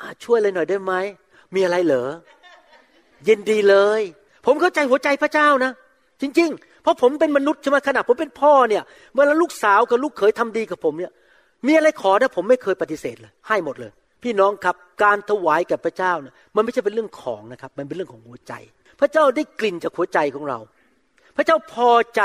[0.00, 0.92] อช่วยอะไรหน่อยได้ไหม
[1.54, 2.08] มีอะไรเหรอ
[3.28, 4.00] ยินดีเลย
[4.46, 5.72] ผมเข้าใจหัวใจพระเจ้านะ
[6.20, 8.82] จริง ๆ เพราะผมเป็นมนุษย์ใช่ไหมขณะผมเป็นพ่อเนี่ย
[9.14, 11.12] เวลาลูกสาวกับลูกเขยทำดีกับผมเนี่ย
[11.66, 18.52] มีอะไรขอนะผมไม่เคยปฏิเสธเลย ให้หมดเลย พี่น้องครับการถวายกับพระเจ้าเนี่ยมันไม่ใช่เป็นเรื่องของนะครับ มันเป็นเรื่องของหัวใจ
[19.00, 20.58] พระเจ้าได้กลิ่นจากหัวใจของเรา
[21.36, 22.22] พระเจ้าพอใจ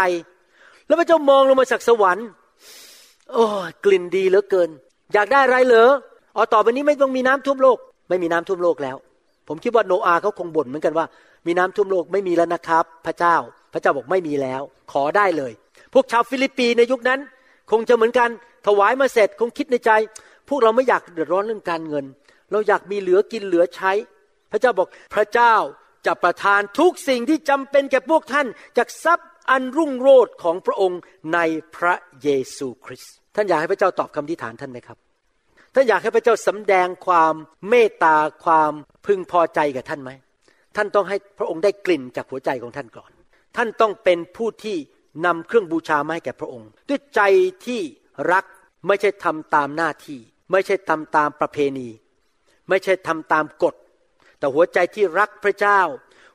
[0.87, 2.27] แล้วพระเจ้ามองลงมาจากสวรรค์
[3.31, 3.45] โอ้
[3.85, 4.69] กลิ่นดีเหลือเกิน
[5.13, 5.91] อยากได้อะไรเหรอ
[6.35, 7.77] อ๋อต่อไปนี้ไม่ต้องมีน้ำท่วมโลก
[8.09, 8.97] ไม่มีน้ำท่วมโลกแล้ว
[9.47, 11.05] ผมคิดว่าโนอาเขาคงบ่นเหมือนกันว่า
[11.47, 13.35] มีน้ำท่วมโลกไม่มีแล้วนะครับ พระเจ้า
[13.73, 14.61] พระเจ้าบอกไม่มีแล้ว
[14.91, 15.51] ขอได้เลย
[15.93, 17.19] พวกชาวฟิลิปปีในยุคนั้น
[17.71, 18.29] คงจะเหมือนกัน
[18.67, 19.91] ถวายมาเสร็จคงคิดในใจ
[20.49, 22.05] พวกเราไม่อยากเดือดร้อนเรื่องการเงิน
[22.51, 23.91] เราอยากมีเหลือกินเหลือใช้
[24.51, 25.53] พระเจ้าบอกพระเจ้า
[26.05, 28.47] จะประทานทุกสิ่งที่จำเป็นแก่พวกท่าน
[28.77, 30.99] จากทรัพย์อันรุ่งโรจน์ของพระองค์
[31.33, 31.39] ใน
[31.75, 34.97] พระเยซูคริสต์ท่านอยากให้พระเจ้าตอบคำที่ฐานท่านไหมครับ
[35.73, 37.33] ท่านอยากให้พระเจ้าสำแดงความ
[37.69, 38.73] เมตตาความ
[39.05, 40.11] พึงพอใจกับท่านไหม
[40.75, 43.11] ท่านต้องให้พระองค์ได้กลิ่นจากหัวใจของท่านก่อน
[43.55, 44.77] ท่านต้องเป็นผู้ที่
[45.25, 47.21] นำเครื่องบูชามาให้แก่พระองค์ ด้วยใจ
[47.65, 47.81] ที่
[48.31, 48.45] รัก
[48.87, 50.19] ไม่ใช่ทำตามหน้าที่
[50.51, 51.89] ไม่ใช่ทำตามประเพณี
[52.69, 53.75] ไม่ใช่ทำตามกฎ
[54.37, 55.79] แต่หัวใจที่รักพระเจ้า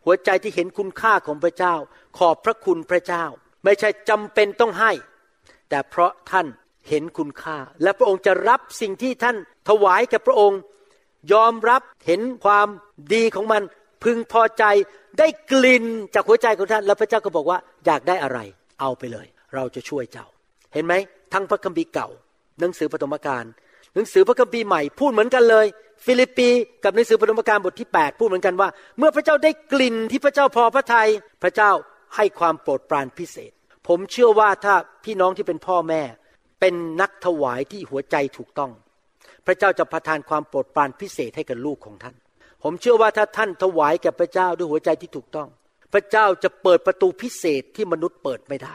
[0.04, 1.74] หัวใจที่เห็นคุณค่าของพระเจ้า
[2.18, 3.24] ขอบพระคุณพระเจ้า
[3.64, 4.92] ไม่ใช่จำเป็นต้องให้
[5.68, 6.46] แต่เพราะท่าน
[6.88, 9.36] เห็นคุณค่า และพระองค์จะรับสิ่งที่ท่าน
[9.68, 10.60] ถวายแกับพระองค์
[11.32, 12.68] ยอมรับเห็นความ
[13.14, 13.62] ดีของมัน
[14.04, 14.64] พึงพอใจ
[15.18, 15.84] ได้กลิ่น
[16.14, 18.38] จากหัวใจของท่าน แล้วพระเจ้าก็บอกว่าอยากได้อะไร
[18.80, 20.26] เอาไปเลย เราจะช่วยเจ้า
[20.72, 20.94] เห็นไหม
[21.32, 22.08] ทั้งพระคัมภีร์เก่า
[22.60, 23.44] หนังสือปฐมกาล
[23.94, 25.66] หนังสือพระคัมภีร์ใหม่พูดเหมือนกันเลย
[26.04, 26.48] ฟิลิปปี
[26.84, 28.68] กับหนังสือปฐมกาลบทที่ 8 พูดเหมือนกันว่า
[28.98, 31.08] เมื่อพระเจ้าได้กลิ่นที่พระเจ้าพอพระทัย
[31.42, 31.70] พระเจ้า
[32.16, 33.52] ให้ความโปรดปรานพิเศษ
[33.88, 34.74] ผมเชื่อว่าถ้า
[35.04, 36.02] พี่น้องที่เป็นพ่อแม่
[36.60, 38.72] เป็นนักถวายที่หัวใจถูกต้อง
[39.46, 42.16] พระเจ้าจะประทานความโปรดปรานพิเศษให้กับลูกของท่าน
[42.62, 45.48] ผมเชื่อว่าถ้าท่านถวายแก่พระเจ้าด้วยหัวใจที่ถูกต้อง
[45.92, 48.74] พระเจ้าจะเปิดประตูพิเศษที่มนุษย์เปิดไม่ได้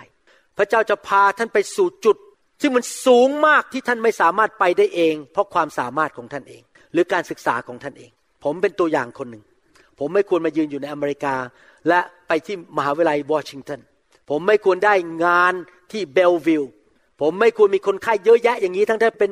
[0.58, 2.18] พระเจ้าจะพาท่านไปสู่จุด
[2.62, 6.62] ซึ่งมันสูงมากที่ท่านไม่สามารถไปได้เอง เพราะความสามารถของท่านเอง
[6.94, 8.12] หรือการศึกษาของท่านเอง
[8.44, 9.44] ผมเป็นตัวอย่างคนหนึ่ง
[10.00, 11.36] ผมไม่ควรมายืนอยู่ในอเมริกา
[11.88, 13.80] และไปที่มหาวิทยาลัยวอชิงตัน
[14.30, 14.94] ผมไม่ควรได้
[15.26, 15.54] งาน
[15.92, 16.64] ที่เบลวิล
[17.22, 19.32] ผมไม่ควรมีคนไข้เยอะแยะอย่างนี้ทั้งที่เป็น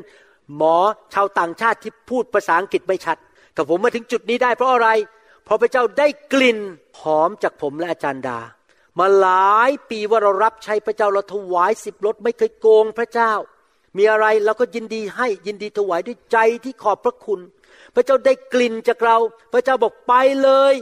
[0.55, 0.75] หมอ
[1.13, 3.17] ชาวต่างชาติที่พูดภาษาอังกฤษไม่ชัด
[3.53, 4.89] แต่ผมมาถึงจุดนี้ได้เพราะอะไร
[5.45, 6.59] เพราะพระเจ้าได้กลิ่น
[7.01, 8.39] หอมจากผมและอาจารย์ดา
[8.99, 13.31] มาหลายปีว่าเรารับใช้พระเจ้าเราถวายสิบรถไม่เคยโกงพระเจ้า
[13.97, 17.39] มีอะไรเราก็ยินดีให้ยินดีถวายด้วยใจที่ขอบพระคุณ
[17.95, 19.17] พระเจ้าได้กลิ่นจากเรา
[19.53, 20.73] พระเจ้าบอกไปเลย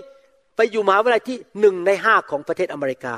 [0.55, 3.15] ไปอยู่มหาวิทยาลัยที่หนึ่งในห้าของประเทศอเมริกา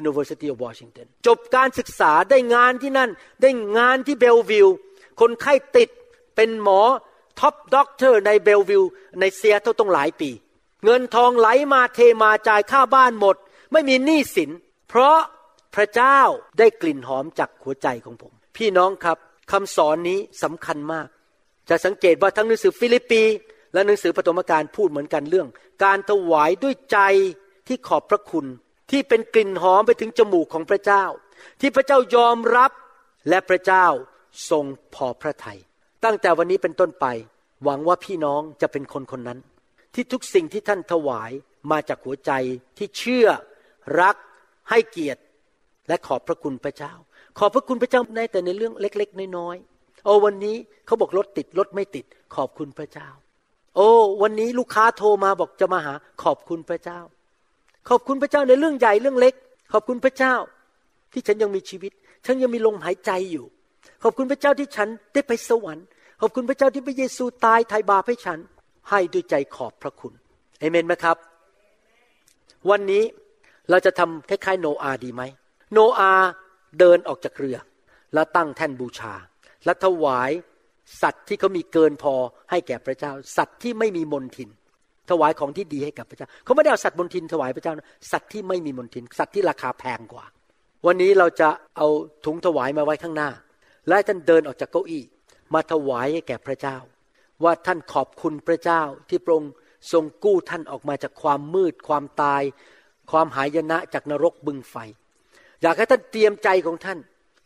[0.00, 3.10] University of Washington จบการศึกษาได้งานที่นั่น
[3.42, 4.68] ได้งานที่เบลวิล
[5.20, 5.88] คนไข้ติด
[6.36, 6.80] เป็นหมอ
[7.40, 8.84] Top Doctor ใน Bellevue
[9.20, 10.30] ในเซียเท่า ตั้งหลายปี
[10.84, 13.36] เงินทองไหลมาเทมาจ่ายค่าบ้านหมด
[13.72, 14.50] ไม่มีหนี้สิน
[14.88, 15.18] เพราะ
[15.74, 16.18] พระเจ้า
[16.58, 19.18] ได้กลิ่นหอมจากหัวใจของผม พี่น้องครับ
[19.52, 21.06] คำสอนนี้สำคัญมาก
[21.68, 23.22] จะสังเกตว่าทั้งหนังสือฟิลิปปี
[23.72, 25.48] และหนังสือปฐมกาลพูดเหมือนกันเรื่อง
[25.84, 26.98] การถวายด้วยใจ
[27.66, 28.46] ที่ขอบพระคุณ
[28.90, 31.04] ที่เป็นกลิ่นหอมไปถึงจมูกของพระเจ้า
[31.60, 32.72] ที่พระเจ้ายอมรับ
[33.28, 33.86] และพระเจ้า
[34.50, 34.64] ทรง
[34.94, 35.60] พอพระทยัย
[36.04, 37.06] ตั้งแต่วันนี้เป็นต้นไป
[37.64, 39.38] หวังว่าพี่น้องจะเป็นคนคนนั้น
[39.94, 41.30] ที่ทุกสิ่งที่ท่านถวาย
[41.70, 42.32] มาจากหัวใจ
[42.78, 43.26] ที่เชื่อ
[44.00, 44.16] รัก
[44.70, 45.22] ให้เกียรติ
[45.88, 46.92] และขอบพระคุณพระเจ้า
[47.38, 52.04] ขอบพระคุณพระเจ้าในแต่ในเรื่องเล็ก ๆ น้อยๆโอ้วันนี้เขาบอกรถติดรถไม่ติด
[52.36, 53.08] ขอบคุณพระเจ้า
[53.76, 53.88] โอ้
[54.22, 57.00] วันนี้ลูกค้าโทรมาบอกจะมาหา ขอบคุณพระเจ้า
[57.88, 59.34] ขอบคุณพระเจ้าในเรื่องใหญ่เรื่องเล็ก
[59.72, 60.34] ขอบคุณพระเจ้า
[61.12, 61.92] ที่ฉันยังมีชีวิต
[62.26, 63.46] ฉันยังมีลมหายใจอยู่
[64.02, 65.86] ขอบคุณพระเจ้าที่ฉันได้ไปสวรรค์
[66.20, 68.38] ขอบคุณพระเจ้าที่พระเยซูตายไถ่บาปให้ฉัน
[68.90, 70.12] ให้ด้วยใจขอบพระคุณ
[70.58, 71.16] เอเมนไหมครับ
[72.70, 73.02] วันนี้
[73.70, 75.22] เราจะทำคล้ายๆ โนอาดีไหม
[75.72, 76.12] โนอา
[76.78, 77.56] เดินออกจากเรือ
[78.14, 79.14] แล้วตั้งแท่นบูชา
[79.64, 80.30] และถวาย
[81.02, 82.14] สัตว์ที่เขามีเกินพอ
[82.50, 84.48] ให้แก่พระเจ้า สัตว์ที่ไม่มีมนทิน
[85.10, 90.24] ถวายของที่ดีให้กับพระเจ้า เขาไม่ได้เอาสัตว์มนทินถวายพระเจ้านะสัตว์ที่ไม่มีมนทิน สัตว์ที่ราคาแพงกว่า
[90.86, 91.86] วันนี้เราจะเอา
[92.24, 93.30] ถุงถวายมาไว้ข้างหน้า
[93.90, 95.04] และท่านเดินออกจากเก้าอี้
[95.54, 96.78] มาถวายให้แก่พระเจ้า
[97.44, 99.52] ว่าท่านขอบคุณพระเจ้าที่พระองค์
[99.92, 102.42] ทรงกู้ท่านออกมาจากความมืด ความตาย
[103.10, 104.76] ความหายนะจากนรกบึงไฟ
[105.62, 106.98] อยากให้ท่านเตรียมใจของท่าน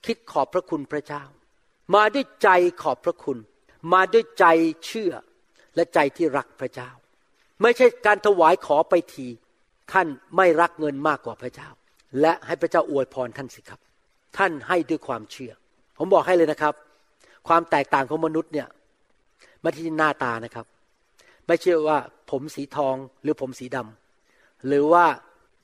[0.07, 1.22] คิดขอบพระคุณพระเจ้า
[1.95, 2.51] มาด้วยใจ
[2.82, 3.38] ขอบพระคุณ
[3.92, 4.47] มาด้วยใจ
[4.86, 5.12] เชื่อ
[5.74, 6.90] และใจที่รักพระเจ้า
[7.62, 9.28] ไม่ใช่การถวายขอไปที
[9.92, 11.68] ท่านไม่รักเงินมากกว่าพระเจ้า
[12.20, 13.80] และให้พระเจ้าอวยพรท่านสิครับ
[14.36, 15.53] ท่านให้ด้วยความเชื่อ
[15.99, 16.74] ผมบอกให้เลยนะครับ
[17.49, 18.68] ความแตกต่างของมนุษย์เนี่ย
[19.61, 20.66] ไม่ที่หน้าตานะครับ
[21.47, 21.99] ไม่เชื่อว่า
[22.30, 25.05] ผมสีทองหรือผมสีดำหรือว่า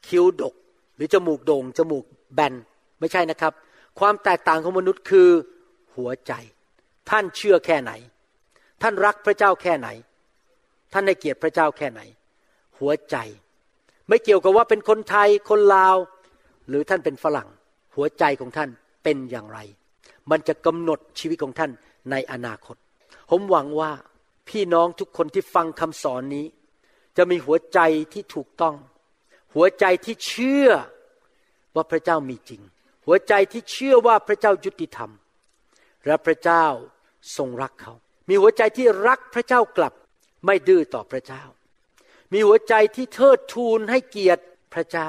[0.08, 0.54] คิ้วดก
[0.96, 2.04] หรือจมูกโด่งจมูก
[2.34, 2.54] แบน
[3.00, 3.52] ไม่ใช่นะครับ
[4.00, 5.28] ความแตกต่างของมนุษย์คือ
[5.96, 6.32] หัวใจ
[7.10, 7.92] ท่านเชื่อแค่ไหน
[8.82, 9.88] ท่านรักพระเจ้าแค่ไหน
[10.92, 12.00] ท่านให้เกียรติพระเจ้าแค่ไหน
[12.78, 13.16] หัวใจ
[14.08, 15.96] ไม่เกี่ยวกับว่าเป็นคนไทยคนลาว
[16.68, 17.48] หรือท่านเป็นฝรั่ง
[17.96, 18.70] หัวใจของท่าน
[19.04, 19.58] เป็นอย่างไร
[20.30, 21.70] มันจะกำหนดชีวิตของท่าน
[22.10, 22.76] ในอนาคต
[23.30, 23.92] ผมหวังว่า
[24.48, 26.46] พี่น้องทุกคนที่ฟังคำสอนนี้
[27.16, 27.78] จะมีหัวใจ
[28.12, 28.74] ที่ถูกต้อง
[29.54, 30.68] หัวใจที่เชื่อ
[31.74, 32.62] ว่าพระเจ้ามีจริง
[33.06, 35.10] หัวใจที่เชื่อว่าพระเจ้ายุติธรรม
[36.06, 36.66] และพระเจ้า
[37.36, 37.94] ทรงรักเขา
[38.28, 39.94] มีหัวใจที่รักพระเจ้ากลับ
[40.46, 41.42] ไม่ดื้อต่อพระเจ้า
[42.32, 44.42] มีหัวใจที่เทิดทูนให้เกียรติ
[44.74, 45.08] พระเจ้า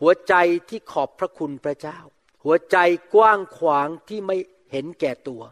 [0.00, 0.34] หัวใจ
[0.68, 1.98] ที่ขอบพระคุณพระเจ้า
[2.44, 2.76] หัวใจ
[3.14, 4.36] กว้างขวางที่ไม่
[4.72, 5.42] เห็นแก่ตัว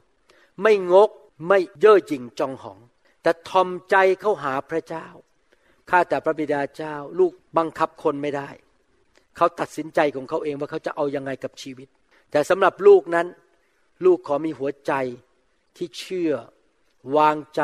[0.63, 1.11] ไม่งก
[1.49, 2.79] ไม่เย่อหยิ่งจองหอง
[3.23, 5.07] แต่ทอมใจเข้าหาพระเจ้า
[5.91, 8.49] ข้าแต่พระบิดาเจ้าลูกบังคับคนไม่ได้
[9.37, 11.89] เขาตัดสินใจของเขาเองว่าเขาจะเอายังไงกับชีวิต
[12.31, 13.27] แต่สำหรับลูกนั้น
[14.05, 14.93] ลูกขอมีหัวใจ
[15.77, 16.33] ที่เชื่อ
[17.17, 17.63] วางใจ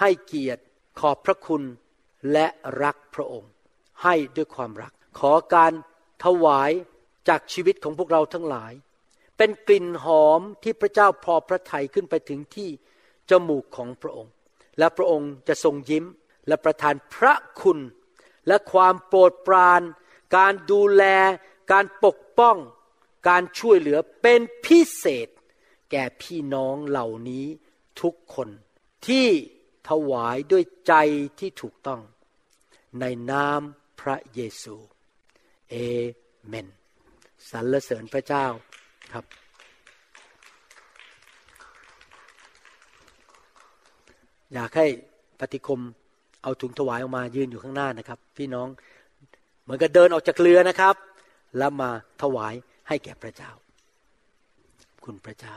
[0.00, 0.62] ให้เกียรติ
[1.00, 1.62] ขอบพระคุณ
[2.32, 2.46] และ
[2.82, 3.50] รักพระองค์
[4.02, 5.72] ให้ด้วยความรัก ขอการ
[6.24, 6.70] ถวาย
[7.28, 8.72] จากชีวิตของพวกเราทั้งหลาย
[9.36, 12.70] เป็นกลิ่นหอมที่พระเจ้าพอพระทัยขึ้นไปถึงที่
[13.30, 14.32] จมูกของพระองค์
[14.78, 16.04] และพระองค์จะทรงยิ้ม
[16.48, 17.78] และประทานพระคุณ
[18.46, 19.82] และความโปรดปราน
[20.36, 21.04] การดูแล
[21.72, 22.56] การปกป้อง
[23.28, 25.28] การช่วยเหลือเป็นพิเศษ
[25.90, 27.46] แก่พี่น้องเหล่านี้
[28.00, 28.48] ทุกคน
[29.06, 29.28] ที่
[29.88, 30.94] ถวายด้วยใจ
[31.38, 32.00] ที่ถูกต้อง
[33.00, 33.60] ในนาม
[34.00, 34.76] พระเยซู
[35.70, 35.74] เอ
[36.46, 36.68] เมน
[37.50, 38.46] สรรเสริญพระเจ้า
[39.14, 39.24] ครับ
[44.54, 44.86] อยากให้
[45.40, 45.80] ปฏิคม
[46.42, 48.68] เอาถุงถวายออกมายืนอยู่ข้างหน้านะครับ พี่น้อง
[49.62, 50.94] เหมือนกับเดินออกจากเรือนะครับ
[51.58, 51.90] แล้วมา
[52.22, 52.54] ถวาย
[52.88, 53.50] ให้แก่พระเจ้า
[55.04, 55.56] คุณพระเจ้า